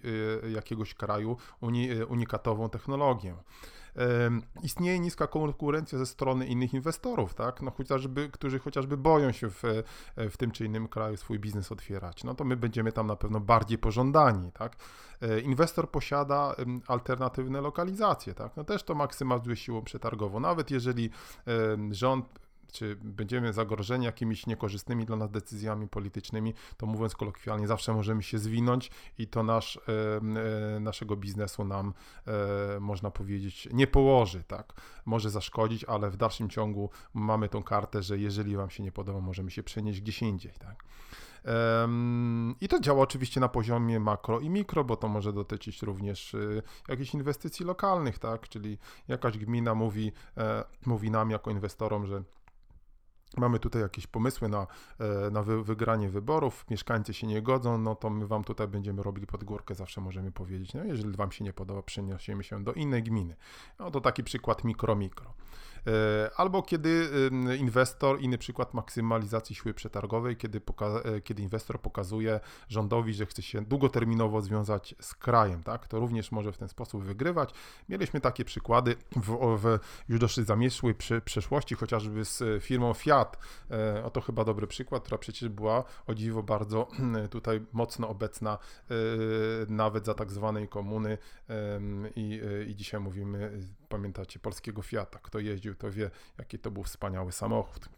jakiegoś 0.54 0.94
kraju 0.94 1.38
uni, 1.62 1.90
unikatową 2.08 2.70
technologię 2.70 3.36
istnieje 4.64 5.00
niska 5.00 5.28
konkurencja 5.28 5.98
ze 5.98 6.06
strony 6.06 6.48
innych 6.48 6.74
inwestorów, 6.74 7.34
tak? 7.34 7.62
No 7.62 7.72
chociażby, 7.72 8.30
którzy 8.30 8.60
chociażby 8.60 8.98
boją 8.98 9.32
się 9.32 9.50
w, 9.50 9.64
w 10.18 10.38
tym 10.38 10.52
czy 10.52 10.66
innym 10.66 10.88
kraju 10.88 11.18
swój 11.18 11.40
biznes 11.40 11.72
otwierać. 11.72 12.24
No 12.24 12.36
to 12.36 12.44
my 12.44 12.58
będziemy 12.58 12.92
tam 12.92 13.08
na 13.08 13.16
pewno 13.16 13.40
bardziej 13.40 13.78
pożądani, 13.78 14.52
tak? 14.52 14.76
E, 15.22 15.40
inwestor 15.40 15.92
posiada 15.92 16.56
alternatywne 16.88 17.62
lokalizacje, 17.62 18.34
tak? 18.34 18.58
No 18.58 18.64
też 18.64 18.84
to 18.84 18.96
maksymalizuje 18.96 19.56
siłą 19.56 19.82
przetargową. 19.82 20.40
Nawet 20.40 20.72
jeżeli 20.72 21.10
rząd 21.92 22.43
czy 22.74 22.96
będziemy 23.04 23.54
zagrożeni 23.54 24.06
jakimiś 24.06 24.48
niekorzystnymi 24.48 25.06
dla 25.06 25.16
nas 25.16 25.32
decyzjami 25.32 25.88
politycznymi, 25.88 26.54
to 26.78 26.86
mówiąc 26.86 27.16
kolokwialnie, 27.16 27.68
zawsze 27.68 27.94
możemy 27.94 28.24
się 28.24 28.40
zwinąć 28.40 28.92
i 29.18 29.28
to 29.28 29.44
nasz, 29.44 29.80
e, 30.76 30.80
naszego 30.80 31.16
biznesu 31.16 31.66
nam, 31.66 31.94
e, 32.28 32.80
można 32.80 33.12
powiedzieć, 33.12 33.70
nie 33.74 33.88
położy, 33.88 34.44
tak? 34.44 34.74
Może 35.06 35.30
zaszkodzić, 35.30 35.84
ale 35.84 36.10
w 36.10 36.18
dalszym 36.18 36.50
ciągu 36.50 36.90
mamy 37.14 37.50
tą 37.50 37.64
kartę, 37.64 38.04
że 38.04 38.18
jeżeli 38.18 38.56
Wam 38.56 38.70
się 38.70 38.84
nie 38.84 38.92
podoba, 38.92 39.20
możemy 39.20 39.52
się 39.52 39.64
przenieść 39.64 40.02
gdzieś 40.02 40.22
indziej, 40.22 40.54
tak? 40.60 40.84
I 42.62 42.68
to 42.68 42.80
działa 42.80 43.04
oczywiście 43.04 43.40
na 43.40 43.50
poziomie 43.50 44.00
makro 44.00 44.40
i 44.40 44.50
mikro, 44.50 44.84
bo 44.84 44.96
to 44.96 45.08
może 45.08 45.34
dotyczyć 45.34 45.82
również 45.82 46.36
jakichś 46.88 47.14
inwestycji 47.14 47.66
lokalnych, 47.66 48.20
tak? 48.20 48.50
Czyli 48.50 48.78
jakaś 49.08 49.38
gmina 49.38 49.76
mówi, 49.76 50.12
e, 50.38 50.64
mówi 50.86 51.12
nam 51.12 51.30
jako 51.30 51.52
inwestorom, 51.52 52.06
że 52.06 52.24
mamy 53.38 53.60
tutaj 53.60 53.82
jakieś 53.82 54.08
pomysły 54.08 54.50
na, 54.50 54.68
e, 55.00 55.30
na 55.32 55.44
wy, 55.44 55.64
wygranie 55.64 56.10
wyborów, 56.10 56.66
mieszkańcy 56.70 57.14
się 57.14 57.28
nie 57.28 57.42
godzą, 57.42 57.78
no 57.78 57.96
to 57.96 58.10
my 58.10 58.28
wam 58.28 58.44
tutaj 58.44 58.68
będziemy 58.68 59.04
robili 59.04 59.28
pod 59.28 59.44
górkę, 59.44 59.76
zawsze 59.76 60.02
możemy 60.02 60.32
powiedzieć, 60.32 60.74
no 60.74 60.84
jeżeli 60.84 61.18
wam 61.18 61.32
się 61.32 61.44
nie 61.44 61.54
podoba, 61.54 61.82
przeniesiemy 61.82 62.44
się 62.44 62.64
do 62.64 62.74
innej 62.74 63.04
gminy. 63.04 63.36
No 63.80 63.92
to 63.92 64.02
taki 64.02 64.24
przykład 64.24 64.64
mikro-mikro. 64.64 65.34
E, 65.88 66.32
albo 66.36 66.62
kiedy 66.62 67.10
inwestor, 67.60 68.22
inny 68.22 68.38
przykład 68.38 68.74
maksymalizacji 68.74 69.56
siły 69.56 69.74
przetargowej, 69.74 70.38
kiedy, 70.38 70.62
e, 71.06 71.22
kiedy 71.22 71.42
inwestor 71.42 71.82
pokazuje 71.82 72.40
rządowi, 72.70 73.14
że 73.14 73.26
chce 73.26 73.42
się 73.42 73.66
długoterminowo 73.66 74.42
związać 74.42 74.96
z 75.00 75.16
krajem, 75.16 75.64
tak? 75.64 75.88
to 75.88 76.00
również 76.00 76.32
może 76.32 76.52
w 76.52 76.58
ten 76.58 76.70
sposób 76.70 77.04
wygrywać. 77.04 77.54
Mieliśmy 77.90 78.22
takie 78.22 78.46
przykłady 78.46 78.96
w, 79.16 79.58
w 79.58 79.80
już 80.10 80.20
dosyć 80.20 80.48
zamieszłej 80.48 80.96
przeszłości, 81.26 81.76
chociażby 81.76 82.26
z 82.26 82.64
firmą 82.64 82.94
Fiat. 82.94 83.38
E, 83.72 84.04
oto 84.04 84.22
chyba 84.22 84.44
dobry 84.44 84.68
przykład, 84.68 85.04
która 85.04 85.18
przecież 85.18 85.50
była 85.50 85.84
o 86.08 86.14
dziwo 86.14 86.44
bardzo 86.44 86.88
tutaj 87.30 87.62
mocno 87.74 88.10
obecna 88.10 88.58
nawet 89.68 90.06
za 90.06 90.14
tak 90.14 90.32
zwanej 90.32 90.68
komuny 90.68 91.18
i, 92.16 92.42
i 92.68 92.76
dzisiaj 92.76 93.02
mówimy 93.02 93.60
pamiętacie 93.90 94.40
polskiego 94.40 94.82
Fiata. 94.82 95.20
Kto 95.20 95.40
jeździł, 95.40 95.73
to 95.76 95.92
wie, 95.92 96.12
jaki 96.38 96.60
to 96.60 96.72
był 96.72 96.84
wspaniały 96.84 97.32
samochód. 97.32 97.90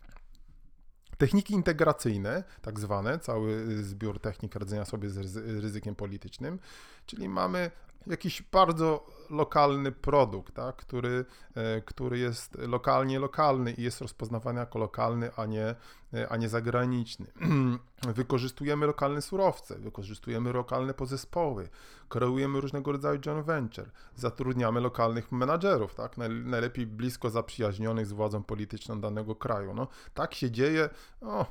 Techniki 1.18 1.54
integracyjne, 1.54 2.44
tak 2.62 2.80
zwane, 2.80 3.20
cały 3.20 3.84
zbiór 3.84 4.20
technik 4.20 4.56
radzenia 4.56 4.86
sobie 4.86 5.10
z 5.10 5.38
ryzykiem 5.62 5.96
politycznym, 5.96 6.60
czyli 7.06 7.30
mamy 7.30 7.72
jakiś 8.08 8.41
bardzo 8.41 9.15
lokalny 9.30 9.91
produkt, 9.91 10.54
tak, 10.54 10.76
który, 10.76 11.26
e, 11.56 11.82
który 11.82 12.20
jest 12.20 12.58
lokalnie 12.58 13.20
lokalny 13.20 13.72
i 13.72 13.84
jest 13.84 14.02
rozpoznawany 14.02 14.60
jako 14.60 14.80
lokalny, 14.80 15.30
a 15.36 15.46
nie, 15.46 15.76
e, 16.13 16.30
a 16.30 16.38
nie 16.38 16.50
zagraniczny. 16.50 17.26
Wykorzystujemy 18.15 18.86
lokalne 18.86 19.22
surowce, 19.22 19.80
wykorzystujemy 19.80 20.54
lokalne 20.54 20.94
pozespoły, 20.94 21.70
kreujemy 22.10 22.62
różnego 22.62 22.91
rodzaju 22.91 23.20
joint 23.20 23.46
venture, 23.46 23.91
zatrudniamy 24.15 24.82
lokalnych 24.82 25.32
menadżerów, 25.32 25.96
tak, 25.96 26.18
najlepiej 26.46 26.86
blisko 26.88 27.30
zaprzyjaźnionych 27.30 28.06
z 28.06 28.12
władzą 28.12 28.44
polityczną 28.44 29.02
danego 29.02 29.36
kraju. 29.36 29.74
No, 29.74 29.88
tak 30.13 30.34
się 30.34 30.52
dzieje. 30.52 30.89
O, 31.22 31.46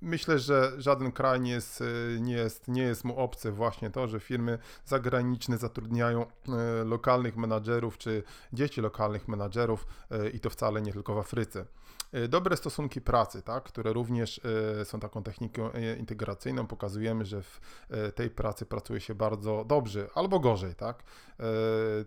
myślę, 0.00 0.38
że 0.38 0.72
żaden 0.78 1.12
kraj 1.12 1.40
nie 1.40 1.50
jest, 1.50 1.80
e, 1.80 2.20
nie, 2.20 2.34
jest, 2.34 2.68
nie 2.68 2.82
jest 2.82 3.04
mu 3.04 3.18
obce 3.18 3.52
właśnie 3.52 3.90
to, 3.90 4.08
że 4.08 4.20
firmy 4.20 4.58
zagraniczne 4.84 5.58
zatrudniają 5.58 6.26
e, 6.26 6.84
lokalnych 6.84 7.36
menadżerów 7.36 7.98
czy 7.98 8.22
dzieci 8.52 8.80
lokalnych 8.80 9.28
menadżerów 9.28 9.86
e, 10.10 10.30
i 10.30 10.40
to 10.40 10.50
wcale 10.50 10.82
nie 10.82 10.92
tylko 10.92 11.14
w 11.14 11.18
Afryce. 11.18 11.66
E, 12.16 12.28
dobre 12.28 12.56
stosunki 12.56 13.00
pracy, 13.00 13.42
tak, 13.42 13.64
które 13.64 13.92
również 13.92 14.40
e, 14.80 14.84
są 14.84 15.00
taką 15.00 15.22
techniką 15.22 15.72
e, 15.72 15.96
integracyjną. 15.96 16.66
Pokazujemy, 16.66 17.24
że 17.24 17.42
w 17.42 17.60
tej 18.14 18.30
pracy 18.30 18.66
pracuje 18.66 19.00
się 19.00 19.14
bardzo 19.14 19.64
dobrze 19.64 20.08
albo 20.14 20.40
gorzej. 20.40 20.74
Tak. 20.74 21.02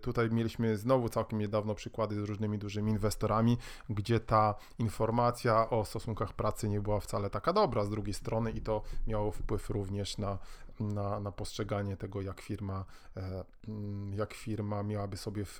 Tutaj 0.02 0.30
mieliśmy 0.30 0.76
znowu 0.76 1.08
całkiem 1.08 1.38
niedawno 1.38 1.74
przykłady 1.74 2.14
z 2.14 2.24
różnymi 2.24 2.58
dużymi 2.58 2.92
inwestorami, 2.92 3.58
gdzie 3.90 4.20
ta 4.20 4.54
informacja 4.78 5.70
o 5.70 5.84
stosunkach 5.84 6.32
pracy 6.32 6.68
nie 6.68 6.80
była 6.80 7.00
wcale 7.00 7.30
taka 7.30 7.52
dobra 7.52 7.84
z 7.84 7.90
drugiej 7.90 8.14
strony 8.14 8.50
i 8.50 8.60
to 8.60 8.82
miało 9.06 9.30
wpływ 9.30 9.70
również 9.70 10.18
na 10.18 10.38
na, 10.80 11.20
na 11.20 11.32
postrzeganie 11.32 11.96
tego, 11.96 12.22
jak 12.22 12.40
firma, 12.40 12.84
e, 13.16 13.44
mm, 13.68 14.14
jak 14.14 14.34
firma 14.34 14.82
miałaby 14.82 15.16
sobie 15.16 15.44
w, 15.44 15.58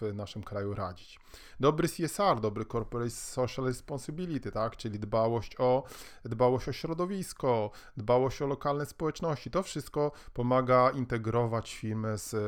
w 0.00 0.14
naszym 0.14 0.42
kraju 0.42 0.74
radzić. 0.74 1.20
Dobry 1.60 1.88
CSR, 1.88 2.40
dobry 2.40 2.64
Corporate 2.64 3.10
Social 3.10 3.64
Responsibility, 3.64 4.52
tak? 4.52 4.76
czyli 4.76 4.98
dbałość 4.98 5.56
o, 5.58 5.84
dbałość 6.24 6.68
o 6.68 6.72
środowisko, 6.72 7.70
dbałość 7.96 8.42
o 8.42 8.46
lokalne 8.46 8.86
społeczności. 8.86 9.50
To 9.50 9.62
wszystko 9.62 10.12
pomaga 10.34 10.90
integrować 10.90 11.74
firmę 11.74 12.18
z, 12.18 12.34
e, 12.34 12.38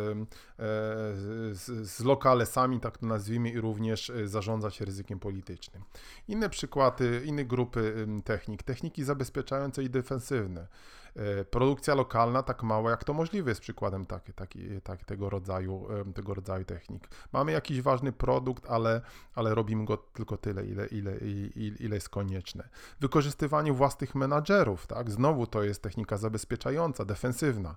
z, 1.54 1.88
z 1.90 2.00
lokalesami, 2.00 2.80
tak 2.80 2.98
to 2.98 3.06
nazwijmy, 3.06 3.50
i 3.50 3.60
również 3.60 4.10
e, 4.10 4.28
zarządzać 4.28 4.80
ryzykiem 4.80 5.18
politycznym. 5.18 5.82
Inne 6.28 6.50
przykłady, 6.50 7.22
inne 7.24 7.44
grupy 7.44 8.06
technik, 8.24 8.62
techniki 8.62 9.04
zabezpieczające 9.04 9.82
i 9.82 9.90
defensywne. 9.90 10.66
E, 11.16 11.44
produkcja 11.44 11.94
lokalna 11.94 12.42
tak 12.42 12.62
mała 12.62 12.90
jak 12.90 13.04
to 13.04 13.14
możliwe 13.14 13.50
jest 13.50 13.60
przykładem 13.60 14.06
taki, 14.06 14.32
taki, 14.82 15.04
tego, 15.06 15.30
rodzaju, 15.30 15.86
tego 16.14 16.34
rodzaju 16.34 16.64
technik. 16.64 17.08
Mamy 17.32 17.52
jakiś 17.52 17.82
ważny 17.82 18.12
produkt, 18.12 18.66
ale, 18.68 19.00
ale 19.34 19.54
robimy 19.54 19.84
go 19.84 19.96
tylko 19.96 20.36
tyle, 20.36 20.66
ile, 20.66 20.86
ile, 20.86 21.16
ile 21.80 21.94
jest 21.94 22.08
konieczne. 22.08 22.68
Wykorzystywanie 23.00 23.72
własnych 23.72 24.14
menadżerów, 24.14 24.86
tak? 24.86 25.10
Znowu 25.10 25.46
to 25.46 25.62
jest 25.62 25.82
technika 25.82 26.16
zabezpieczająca, 26.16 27.04
defensywna. 27.04 27.76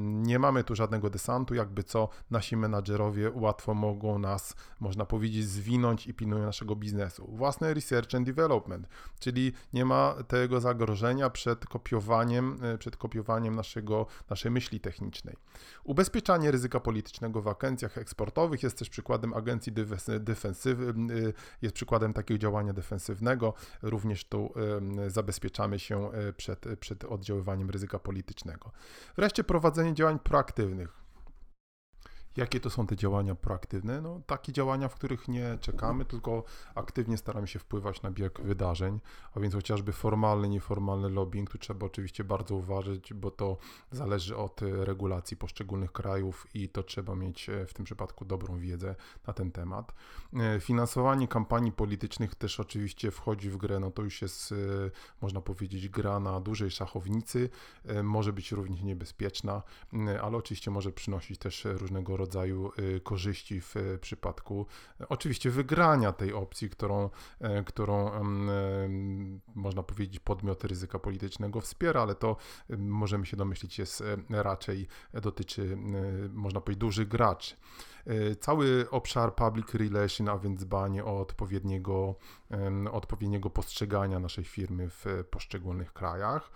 Nie 0.00 0.38
mamy 0.38 0.64
tu 0.64 0.74
żadnego 0.74 1.10
desantu, 1.10 1.54
jakby 1.54 1.84
co 1.84 2.08
nasi 2.30 2.56
menadżerowie 2.56 3.30
łatwo 3.34 3.74
mogą 3.74 4.18
nas, 4.18 4.54
można 4.80 5.06
powiedzieć, 5.06 5.46
zwinąć 5.46 6.06
i 6.06 6.14
pilnują 6.14 6.44
naszego 6.44 6.76
biznesu. 6.76 7.30
Własne 7.32 7.74
research 7.74 8.14
and 8.14 8.26
development, 8.26 8.88
czyli 9.20 9.52
nie 9.72 9.84
ma 9.84 10.14
tego 10.28 10.60
zagrożenia 10.60 11.30
przed 11.30 11.66
kopiowaniem 11.66 12.41
e, 12.62 12.78
przed 12.78 12.96
kopiowaniem 12.96 13.54
naszego, 13.54 14.06
naszej 14.30 14.50
myśli 14.50 14.80
technicznej. 14.80 15.36
Ubezpieczanie 15.84 16.50
ryzyka 16.50 16.80
politycznego 16.80 17.42
w 17.42 17.48
agencjach 17.48 17.98
eksportowych 17.98 18.62
jest 18.62 18.78
też 18.78 18.90
przykładem 18.90 19.34
agencji 19.34 19.72
defensywnej, 20.20 21.32
jest 21.62 21.74
przykładem 21.74 22.12
takiego 22.12 22.38
działania 22.38 22.72
defensywnego. 22.72 23.54
Również 23.82 24.24
tu 24.24 24.54
zabezpieczamy 25.08 25.78
się 25.78 26.12
e, 26.12 26.32
przed, 26.32 26.66
przed 26.80 27.04
oddziaływaniem 27.04 27.70
ryzyka 27.70 27.98
politycznego. 27.98 28.70
Wreszcie 29.16 29.44
prowadzenie 29.44 29.94
działań 29.94 30.18
proaktywnych. 30.18 31.01
Jakie 32.36 32.60
to 32.60 32.70
są 32.70 32.86
te 32.86 32.96
działania 32.96 33.34
proaktywne? 33.34 34.00
No, 34.00 34.20
takie 34.26 34.52
działania, 34.52 34.88
w 34.88 34.94
których 34.94 35.28
nie 35.28 35.58
czekamy, 35.60 36.04
tylko 36.04 36.44
aktywnie 36.74 37.16
staramy 37.16 37.46
się 37.46 37.58
wpływać 37.58 38.02
na 38.02 38.10
bieg 38.10 38.40
wydarzeń, 38.40 39.00
a 39.34 39.40
więc 39.40 39.54
chociażby 39.54 39.92
formalny, 39.92 40.48
nieformalny 40.48 41.08
lobbying, 41.10 41.50
tu 41.50 41.58
trzeba 41.58 41.86
oczywiście 41.86 42.24
bardzo 42.24 42.54
uważać, 42.54 43.14
bo 43.14 43.30
to 43.30 43.56
zależy 43.90 44.36
od 44.36 44.60
regulacji 44.62 45.36
poszczególnych 45.36 45.92
krajów 45.92 46.46
i 46.54 46.68
to 46.68 46.82
trzeba 46.82 47.14
mieć 47.14 47.48
e, 47.48 47.66
w 47.66 47.74
tym 47.74 47.84
przypadku 47.84 48.24
dobrą 48.24 48.58
wiedzę 48.58 48.94
na 49.26 49.32
ten 49.32 49.52
temat. 49.52 49.92
E, 50.36 50.60
finansowanie 50.60 51.28
kampanii 51.28 51.72
politycznych 51.72 52.34
też 52.34 52.60
oczywiście 52.60 53.10
wchodzi 53.10 53.50
w 53.50 53.56
grę, 53.56 53.80
no 53.80 53.90
to 53.90 54.02
już 54.02 54.22
jest, 54.22 54.52
e, 54.52 54.56
można 55.20 55.40
powiedzieć, 55.40 55.88
gra 55.88 56.20
na 56.20 56.40
dużej 56.40 56.70
szachownicy, 56.70 57.50
może 58.02 58.32
być 58.32 58.52
również 58.52 58.82
niebezpieczna, 58.82 59.62
ale 60.22 60.36
oczywiście 60.36 60.70
może 60.70 60.92
przynosić 60.92 61.38
też 61.38 61.64
różnego 61.64 62.16
rodzaju 62.16 62.21
rodzaju 62.22 62.72
y, 62.78 63.00
korzyści 63.00 63.60
w 63.60 63.76
y, 63.76 63.98
przypadku 63.98 64.66
y, 65.00 65.08
oczywiście 65.08 65.50
wygrania 65.50 66.12
tej 66.12 66.32
opcji, 66.32 66.70
którą, 66.70 67.10
którą 67.66 68.10
można 69.54 69.82
powiedzieć 69.82 70.20
podmiot 70.20 70.64
ryzyka 70.64 70.98
politycznego 70.98 71.60
wspiera, 71.60 72.02
ale 72.02 72.14
to 72.14 72.36
możemy 72.78 73.26
się 73.26 73.36
domyślić 73.36 73.78
jest 73.78 74.04
raczej 74.30 74.88
dotyczy, 75.12 75.76
można 76.32 76.60
powiedzieć, 76.60 76.80
dużych 76.80 77.08
graczy. 77.08 77.56
Cały 78.40 78.90
obszar 78.90 79.34
public 79.34 79.74
relation, 79.74 80.28
a 80.28 80.38
więc 80.38 80.64
dbanie 80.64 81.04
o 81.04 81.20
odpowiedniego, 81.20 82.14
odpowiedniego 82.92 83.50
postrzegania 83.50 84.18
naszej 84.18 84.44
firmy 84.44 84.90
w 84.90 85.06
poszczególnych 85.30 85.92
krajach. 85.92 86.50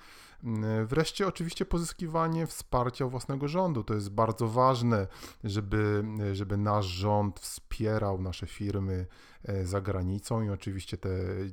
Wreszcie 0.86 1.26
oczywiście 1.26 1.64
pozyskiwanie 1.64 2.46
wsparcia 2.46 3.06
własnego 3.06 3.48
rządu. 3.48 3.84
To 3.84 3.94
jest 3.94 4.10
bardzo 4.10 4.48
ważne, 4.48 5.06
żeby, 5.44 6.04
żeby 6.32 6.56
nasz 6.56 6.86
rząd 6.86 7.40
wspierał 7.40 8.20
nasze 8.20 8.46
firmy 8.46 9.06
e, 9.44 9.66
za 9.66 9.80
granicą 9.80 10.42
i 10.42 10.50
oczywiście 10.50 10.96
te, 10.96 11.10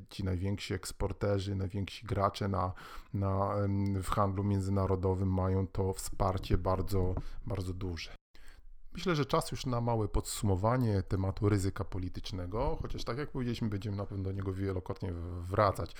ci 0.09 0.23
najwięksi 0.23 0.73
eksporterzy, 0.73 1.55
najwięksi 1.55 2.05
gracze 2.05 2.47
na, 2.47 2.73
na, 3.13 3.55
w 4.03 4.09
handlu 4.09 4.43
międzynarodowym 4.43 5.33
mają 5.33 5.67
to 5.67 5.93
wsparcie 5.93 6.57
bardzo, 6.57 7.15
bardzo 7.45 7.73
duże. 7.73 8.22
Myślę, 8.93 9.15
że 9.15 9.25
czas 9.25 9.51
już 9.51 9.65
na 9.65 9.81
małe 9.81 10.07
podsumowanie 10.07 11.03
tematu 11.03 11.49
ryzyka 11.49 11.83
politycznego, 11.83 12.77
chociaż 12.81 13.03
tak 13.03 13.17
jak 13.17 13.29
powiedzieliśmy, 13.29 13.69
będziemy 13.69 13.97
na 13.97 14.05
pewno 14.05 14.23
do 14.23 14.31
niego 14.31 14.53
wielokrotnie 14.53 15.13
wracać. 15.41 15.95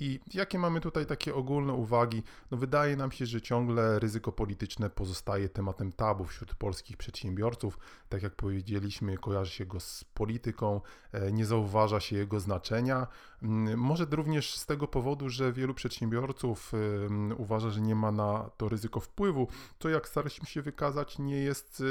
I 0.00 0.20
jakie 0.34 0.58
mamy 0.58 0.80
tutaj 0.80 1.06
takie 1.06 1.34
ogólne 1.34 1.72
uwagi? 1.72 2.22
No 2.50 2.58
wydaje 2.58 2.96
nam 2.96 3.12
się, 3.12 3.26
że 3.26 3.42
ciągle 3.42 3.98
ryzyko 3.98 4.32
polityczne 4.32 4.90
pozostaje 4.90 5.48
tematem 5.48 5.92
tabu 5.92 6.24
wśród 6.24 6.54
polskich 6.54 6.96
przedsiębiorców. 6.96 7.78
Tak 8.08 8.22
jak 8.22 8.34
powiedzieliśmy, 8.34 9.18
kojarzy 9.18 9.50
się 9.50 9.66
go 9.66 9.80
z 9.80 10.04
polityką, 10.04 10.80
e, 11.12 11.32
nie 11.32 11.46
zauważa 11.46 12.00
się 12.00 12.16
jego 12.16 12.40
znaczenia. 12.40 13.06
Mm, 13.42 13.78
może 13.78 14.04
również 14.10 14.56
z 14.56 14.66
tego 14.66 14.88
powodu, 14.88 15.28
że 15.28 15.52
wielu 15.52 15.74
przedsiębiorców 15.74 16.72
uważa, 17.36 17.70
że 17.70 17.80
nie 17.80 17.94
ma 17.94 18.12
na 18.12 18.50
to 18.56 18.68
ryzyko 18.68 19.00
wpływu, 19.00 19.48
co 19.78 19.88
jak 19.88 20.08
staraliśmy 20.08 20.46
się 20.48 20.62
wykazać, 20.62 21.18
nie 21.18 21.36
jest 21.36 21.82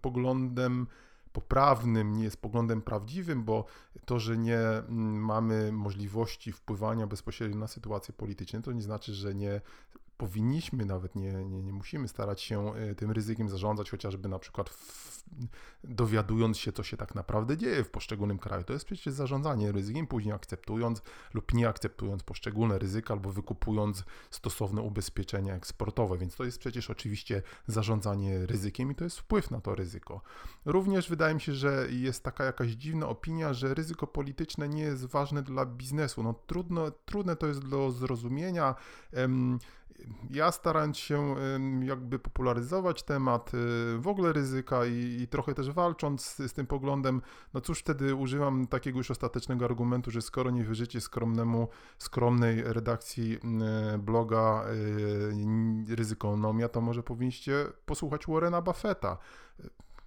poglądem 0.00 0.86
poprawnym, 1.32 2.12
nie 2.12 2.24
jest 2.24 2.36
poglądem 2.36 2.82
prawdziwym, 2.82 3.44
bo 3.44 3.64
to, 4.04 4.18
że 4.18 4.38
nie 4.38 4.58
mm, 4.58 5.24
mamy 5.24 5.72
możliwości 5.72 6.52
wpływania 6.52 7.06
bezpośrednio 7.06 7.58
na 7.58 7.66
sytuację 7.66 8.14
polityczną, 8.14 8.62
to 8.62 8.72
nie 8.72 8.82
znaczy, 8.82 9.14
że 9.14 9.34
nie 9.34 9.60
powinniśmy, 10.18 10.84
nawet 10.84 11.16
nie, 11.16 11.32
nie, 11.32 11.62
nie 11.62 11.72
musimy 11.72 12.08
starać 12.08 12.40
się 12.40 12.74
e, 12.74 12.94
tym 12.94 13.10
ryzykiem 13.10 13.48
zarządzać, 13.48 13.90
chociażby 13.90 14.28
na 14.28 14.38
przykład 14.38 14.70
w, 14.70 15.24
dowiadując 15.84 16.58
się, 16.58 16.72
co 16.72 16.82
się 16.82 16.96
tak 16.96 17.14
naprawdę 17.14 17.56
dzieje 17.56 17.84
w 17.84 17.90
poszczególnym 17.90 18.38
kraju. 18.38 18.64
To 18.64 18.72
jest 18.72 18.84
przecież 18.84 19.14
zarządzanie 19.14 19.72
ryzykiem, 19.72 20.06
później 20.06 20.34
akceptując 20.34 21.02
lub 21.34 21.54
nie 21.54 21.68
akceptując 21.68 22.22
poszczególne 22.22 22.78
ryzyka 22.78 23.14
albo 23.14 23.32
wykupując 23.32 24.04
stosowne 24.30 24.82
ubezpieczenia 24.82 25.54
eksportowe, 25.54 26.18
więc 26.18 26.36
to 26.36 26.44
jest 26.44 26.58
przecież 26.58 26.90
oczywiście 26.90 27.42
zarządzanie 27.66 28.46
ryzykiem 28.46 28.90
i 28.90 28.94
to 28.94 29.04
jest 29.04 29.18
wpływ 29.18 29.50
na 29.50 29.60
to 29.60 29.74
ryzyko. 29.74 30.20
Również 30.64 31.08
wydaje 31.08 31.34
mi 31.34 31.40
się, 31.40 31.54
że 31.54 31.86
jest 31.90 32.24
taka 32.24 32.44
jakaś 32.44 32.70
dziwna 32.70 33.08
opinia, 33.08 33.54
że 33.54 33.74
ryzyko 33.74 34.06
polityczne 34.06 34.68
nie 34.68 34.82
jest 34.82 35.06
ważne 35.06 35.42
dla 35.42 35.66
biznesu. 35.66 36.22
No 36.22 36.34
trudno, 36.46 36.90
trudne 36.90 37.36
to 37.36 37.46
jest 37.46 37.68
do 37.68 37.90
zrozumienia 37.90 38.74
ja 40.30 40.52
starając 40.52 40.98
się 40.98 41.34
jakby 41.82 42.18
popularyzować 42.18 43.02
temat 43.02 43.54
y, 43.54 43.98
w 43.98 44.08
ogóle 44.08 44.32
ryzyka 44.32 44.86
i, 44.86 45.22
i 45.22 45.28
trochę 45.28 45.54
też 45.54 45.70
walcząc 45.70 46.22
z, 46.22 46.36
z, 46.36 46.52
tym 46.52 46.66
poglądem, 46.66 47.22
no 47.54 47.60
cóż 47.60 47.78
wtedy 47.78 48.14
używam 48.14 48.66
takiego 48.66 48.98
już 48.98 49.10
ostatecznego 49.10 49.64
argumentu, 49.64 50.10
że 50.10 50.22
skoro 50.22 50.50
nie 50.50 50.64
wierzycie 50.64 51.00
skromnemu, 51.00 51.68
skromnej 51.98 52.62
redakcji 52.62 53.38
y, 53.94 53.98
bloga, 53.98 54.64
y, 55.90 55.96
ryzykonomia, 55.96 56.68
to 56.68 56.80
może 56.80 57.02
powinniście 57.02 57.66
posłuchać 57.86 58.26
Warrena 58.26 58.62
Buffetta. 58.62 59.18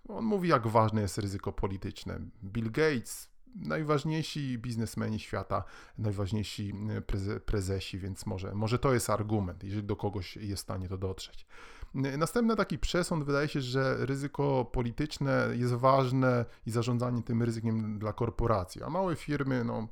On 0.09 0.25
mówi, 0.25 0.49
jak 0.49 0.67
ważne 0.67 1.01
jest 1.01 1.17
ryzyko 1.17 1.53
polityczne. 1.53 2.19
Bill 2.43 2.71
Gates, 2.71 3.30
najważniejsi 3.55 4.57
biznesmeni 4.57 5.19
świata, 5.19 5.63
najważniejsi 5.97 6.73
preze 7.07 7.39
prezesi, 7.39 7.99
więc 7.99 8.25
może, 8.25 8.55
może 8.55 8.79
to 8.79 8.93
jest 8.93 9.09
argument, 9.09 9.63
jeżeli 9.63 9.83
do 9.83 9.95
kogoś 9.95 10.37
jest 10.37 10.61
w 10.61 10.65
stanie 10.65 10.89
to 10.89 10.97
dotrzeć. 10.97 11.45
Następny 11.93 12.55
taki 12.55 12.79
przesąd 12.79 13.23
wydaje 13.23 13.47
się, 13.47 13.61
że 13.61 14.05
ryzyko 14.05 14.65
polityczne 14.65 15.47
jest 15.53 15.73
ważne 15.73 16.45
i 16.65 16.71
zarządzanie 16.71 17.23
tym 17.23 17.43
ryzykiem 17.43 17.99
dla 17.99 18.13
korporacji, 18.13 18.83
a 18.83 18.89
małe 18.89 19.15
firmy, 19.15 19.63
no 19.63 19.87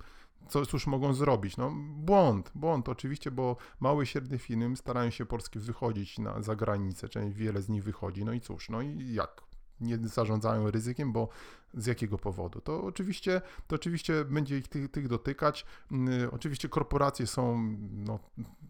co 0.49 0.65
cóż 0.65 0.87
mogą 0.87 1.13
zrobić? 1.13 1.57
No, 1.57 1.73
błąd, 1.95 2.51
błąd 2.55 2.89
oczywiście, 2.89 3.31
bo 3.31 3.57
małe 3.79 4.05
średnie 4.05 4.37
firmy 4.37 4.75
starają 4.75 5.09
się 5.09 5.25
polskie 5.25 5.59
wychodzić 5.59 6.19
na, 6.19 6.41
za 6.41 6.55
granicę, 6.55 7.09
część 7.09 7.37
wiele 7.37 7.61
z 7.61 7.69
nich 7.69 7.83
wychodzi, 7.83 8.25
no 8.25 8.33
i 8.33 8.41
cóż, 8.41 8.69
no 8.69 8.81
i 8.81 9.13
jak? 9.13 9.48
Nie 9.81 9.97
zarządzają 9.97 10.71
ryzykiem, 10.71 11.11
bo 11.11 11.29
z 11.73 11.85
jakiego 11.85 12.17
powodu. 12.17 12.61
To 12.61 12.83
oczywiście, 12.83 13.41
to 13.67 13.75
oczywiście 13.75 14.25
będzie 14.25 14.57
ich 14.57 14.67
tych, 14.67 14.91
tych 14.91 15.07
dotykać. 15.07 15.65
Mm, 15.91 16.29
oczywiście 16.31 16.69
korporacje 16.69 17.27
są 17.27 17.75
no, 17.91 18.19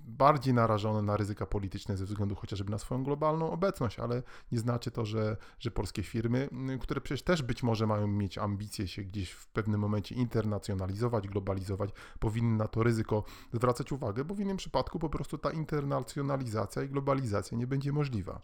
bardziej 0.08 0.54
narażone 0.54 1.02
na 1.02 1.18
ryzyka 1.18 1.46
polityczne 1.46 1.98
ze 1.98 2.06
względu 2.06 2.36
chociażby 2.36 2.72
na 2.72 2.78
swoją 2.78 3.04
globalną 3.04 3.52
obecność, 3.52 4.00
ale 4.00 4.24
nie 4.52 4.60
znaczy 4.60 4.92
to, 4.92 5.06
że, 5.06 5.38
że 5.60 5.72
polskie 5.72 6.04
firmy, 6.04 6.50
mm, 6.52 6.80
które 6.80 7.02
przecież 7.02 7.24
też 7.24 7.42
być 7.42 7.64
może 7.64 7.88
mają 7.88 8.08
mieć 8.08 8.38
ambicje 8.38 8.88
się 8.88 9.04
gdzieś 9.04 9.32
w 9.32 9.48
pewnym 9.48 9.80
momencie 9.80 10.16
internacjonalizować, 10.16 11.28
globalizować, 11.28 11.90
powinny 12.20 12.58
na 12.58 12.68
to 12.68 12.84
ryzyko 12.84 13.24
zwracać 13.54 13.92
uwagę, 13.92 14.26
bo 14.26 14.36
w 14.36 14.40
innym 14.40 14.58
przypadku 14.58 15.00
po 15.00 15.10
prostu 15.10 15.38
ta 15.38 15.52
internacjonalizacja 15.52 16.84
i 16.84 16.90
globalizacja 16.90 17.58
nie 17.58 17.68
będzie 17.68 17.92
możliwa. 17.92 18.42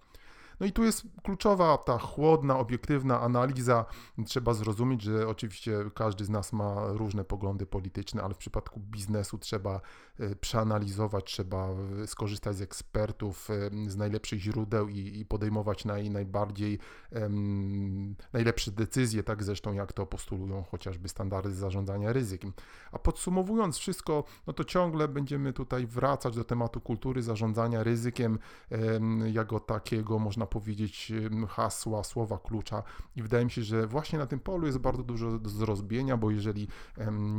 No 0.60 0.66
i 0.66 0.72
tu 0.72 0.84
jest 0.84 1.04
kluczowa 1.24 1.78
ta 1.78 1.98
chłodna, 1.98 2.60
obiektywna 2.60 3.22
analiza. 3.22 3.86
Trzeba 4.26 4.54
zrozumieć, 4.54 5.02
że 5.02 5.28
oczywiście 5.28 5.78
każdy 5.96 6.26
z 6.26 6.30
nas 6.30 6.54
ma 6.54 6.88
różne 6.88 7.24
poglądy 7.24 7.66
polityczne, 7.66 8.24
ale 8.24 8.34
w 8.34 8.38
przypadku 8.38 8.80
biznesu 8.80 9.38
trzeba 9.38 9.82
e, 10.20 10.36
przeanalizować, 10.36 11.26
trzeba 11.26 11.70
e, 12.04 12.08
skorzystać 12.08 12.56
z 12.56 12.62
ekspertów, 12.62 13.50
e, 13.50 13.90
z 13.90 13.98
najlepszych 13.98 14.40
źródeł 14.40 14.88
i, 14.88 15.26
podejmować 15.26 15.86
naj, 15.86 16.10
najbardziej 16.10 16.80
um, 17.12 18.16
najlepsze 18.34 18.72
decyzje, 18.72 19.24
tak 19.24 19.44
zresztą 19.44 19.74
jak 19.74 19.94
to 19.94 20.06
postulują 20.06 20.64
chociażby 20.64 21.10
standardy 21.10 21.56
zarządzania 21.56 22.14
ryzykiem. 22.14 22.54
A 22.92 23.00
podsumowując 23.00 23.78
wszystko, 23.78 24.24
no 24.48 24.54
to 24.54 24.64
ciągle 24.64 25.08
będziemy 25.08 25.54
tutaj 25.54 25.88
wracać 25.88 26.36
do 26.36 26.44
tematu 26.44 26.82
kultury 26.82 27.22
zarządzania 27.22 27.84
ryzykiem 27.84 28.40
um, 28.72 29.28
jako 29.34 29.60
takiego, 29.60 30.20
można 30.20 30.45
można 30.46 30.62
powiedzieć, 30.62 31.12
hasła, 31.48 32.04
słowa 32.04 32.38
klucza. 32.38 32.84
I 33.16 33.22
wydaje 33.22 33.46
mi 33.46 33.52
się, 33.52 33.64
że 33.64 33.88
właśnie 33.88 34.20
na 34.20 34.26
tym 34.26 34.40
polu 34.40 34.66
jest 34.68 34.78
bardzo 34.78 35.04
dużo 35.04 35.40
zrozbienia, 35.46 36.18
bo 36.18 36.32
jeżeli 36.32 36.68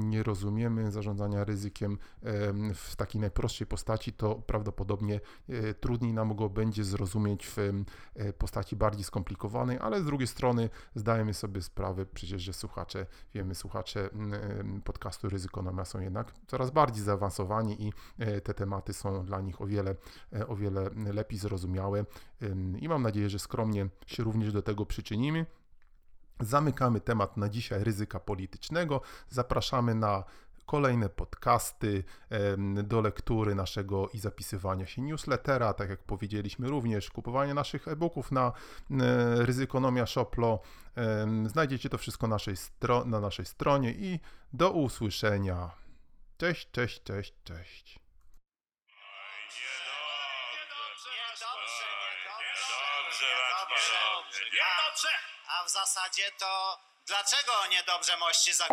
nie 0.04 0.22
rozumiemy 0.22 0.90
zarządzania 0.92 1.44
ryzykiem 1.44 1.98
w 2.74 2.96
takiej 2.96 3.20
najprostszej 3.20 3.66
postaci, 3.66 4.12
to 4.12 4.34
prawdopodobnie 4.34 5.20
e, 5.48 5.74
trudniej 5.74 6.12
nam 6.12 6.36
go 6.36 6.48
będzie 6.48 6.84
zrozumieć 6.84 7.46
w 7.46 7.58
e, 7.58 8.32
postaci 8.32 8.76
bardziej 8.76 9.04
skomplikowanej, 9.04 9.78
ale 9.78 10.00
z 10.00 10.04
drugiej 10.04 10.26
strony 10.26 10.70
zdajemy 10.94 11.34
sobie 11.34 11.62
sprawę 11.62 12.06
przecież, 12.06 12.42
że 12.42 12.52
słuchacze, 12.52 13.06
wiemy, 13.34 13.54
słuchacze 13.54 14.10
podcastu 14.84 15.28
Ryzykonomia 15.28 15.84
są 15.84 16.00
jednak 16.00 16.32
coraz 16.46 16.70
bardziej 16.70 17.04
zaawansowani 17.04 17.86
i 17.86 17.92
e, 18.18 18.40
te 18.40 18.54
tematy 18.54 18.92
są 18.92 19.24
dla 19.24 19.40
nich 19.40 19.60
o 19.60 19.66
wiele, 19.66 19.94
o 20.48 20.56
wiele 20.56 20.90
lepiej 21.12 21.38
zrozumiałe 21.38 22.04
i 22.80 22.88
mam 22.88 22.95
mam 22.96 23.02
nadzieję, 23.02 23.30
że 23.30 23.38
skromnie 23.38 23.88
się 24.06 24.22
również 24.22 24.52
do 24.52 24.62
tego 24.62 24.86
przyczynimy. 24.86 25.46
Zamykamy 26.40 27.00
temat 27.00 27.36
na 27.36 27.48
dzisiaj 27.48 27.84
ryzyka 27.84 28.20
politycznego. 28.20 29.00
Zapraszamy 29.28 29.94
na 29.94 30.24
kolejne 30.66 31.08
podcasty 31.08 32.04
do 32.84 33.00
lektury 33.00 33.54
naszego 33.54 34.08
i 34.08 34.18
zapisywania 34.18 34.86
się 34.86 35.02
newslettera, 35.02 35.74
tak 35.74 35.90
jak 35.90 36.02
powiedzieliśmy 36.02 36.68
również, 36.68 37.10
kupowanie 37.10 37.54
naszych 37.54 37.88
e-booków 37.88 38.32
na 38.32 38.52
Ryzykonomia 39.36 40.06
Shoplo. 40.06 40.60
Znajdziecie 41.46 41.88
to 41.88 41.98
wszystko 41.98 42.26
na 43.06 43.20
naszej 43.20 43.46
stronie 43.46 43.92
i 43.92 44.20
do 44.52 44.70
usłyszenia. 44.70 45.70
Cześć, 46.36 46.70
cześć, 46.70 47.02
cześć, 47.02 47.34
cześć. 47.44 48.05
Niedobrze! 53.70 55.08
A 55.48 55.64
w 55.64 55.70
zasadzie 55.70 56.32
to 56.38 56.78
dlaczego 57.06 57.66
niedobrze 57.66 58.16
mości 58.16 58.54
za... 58.54 58.66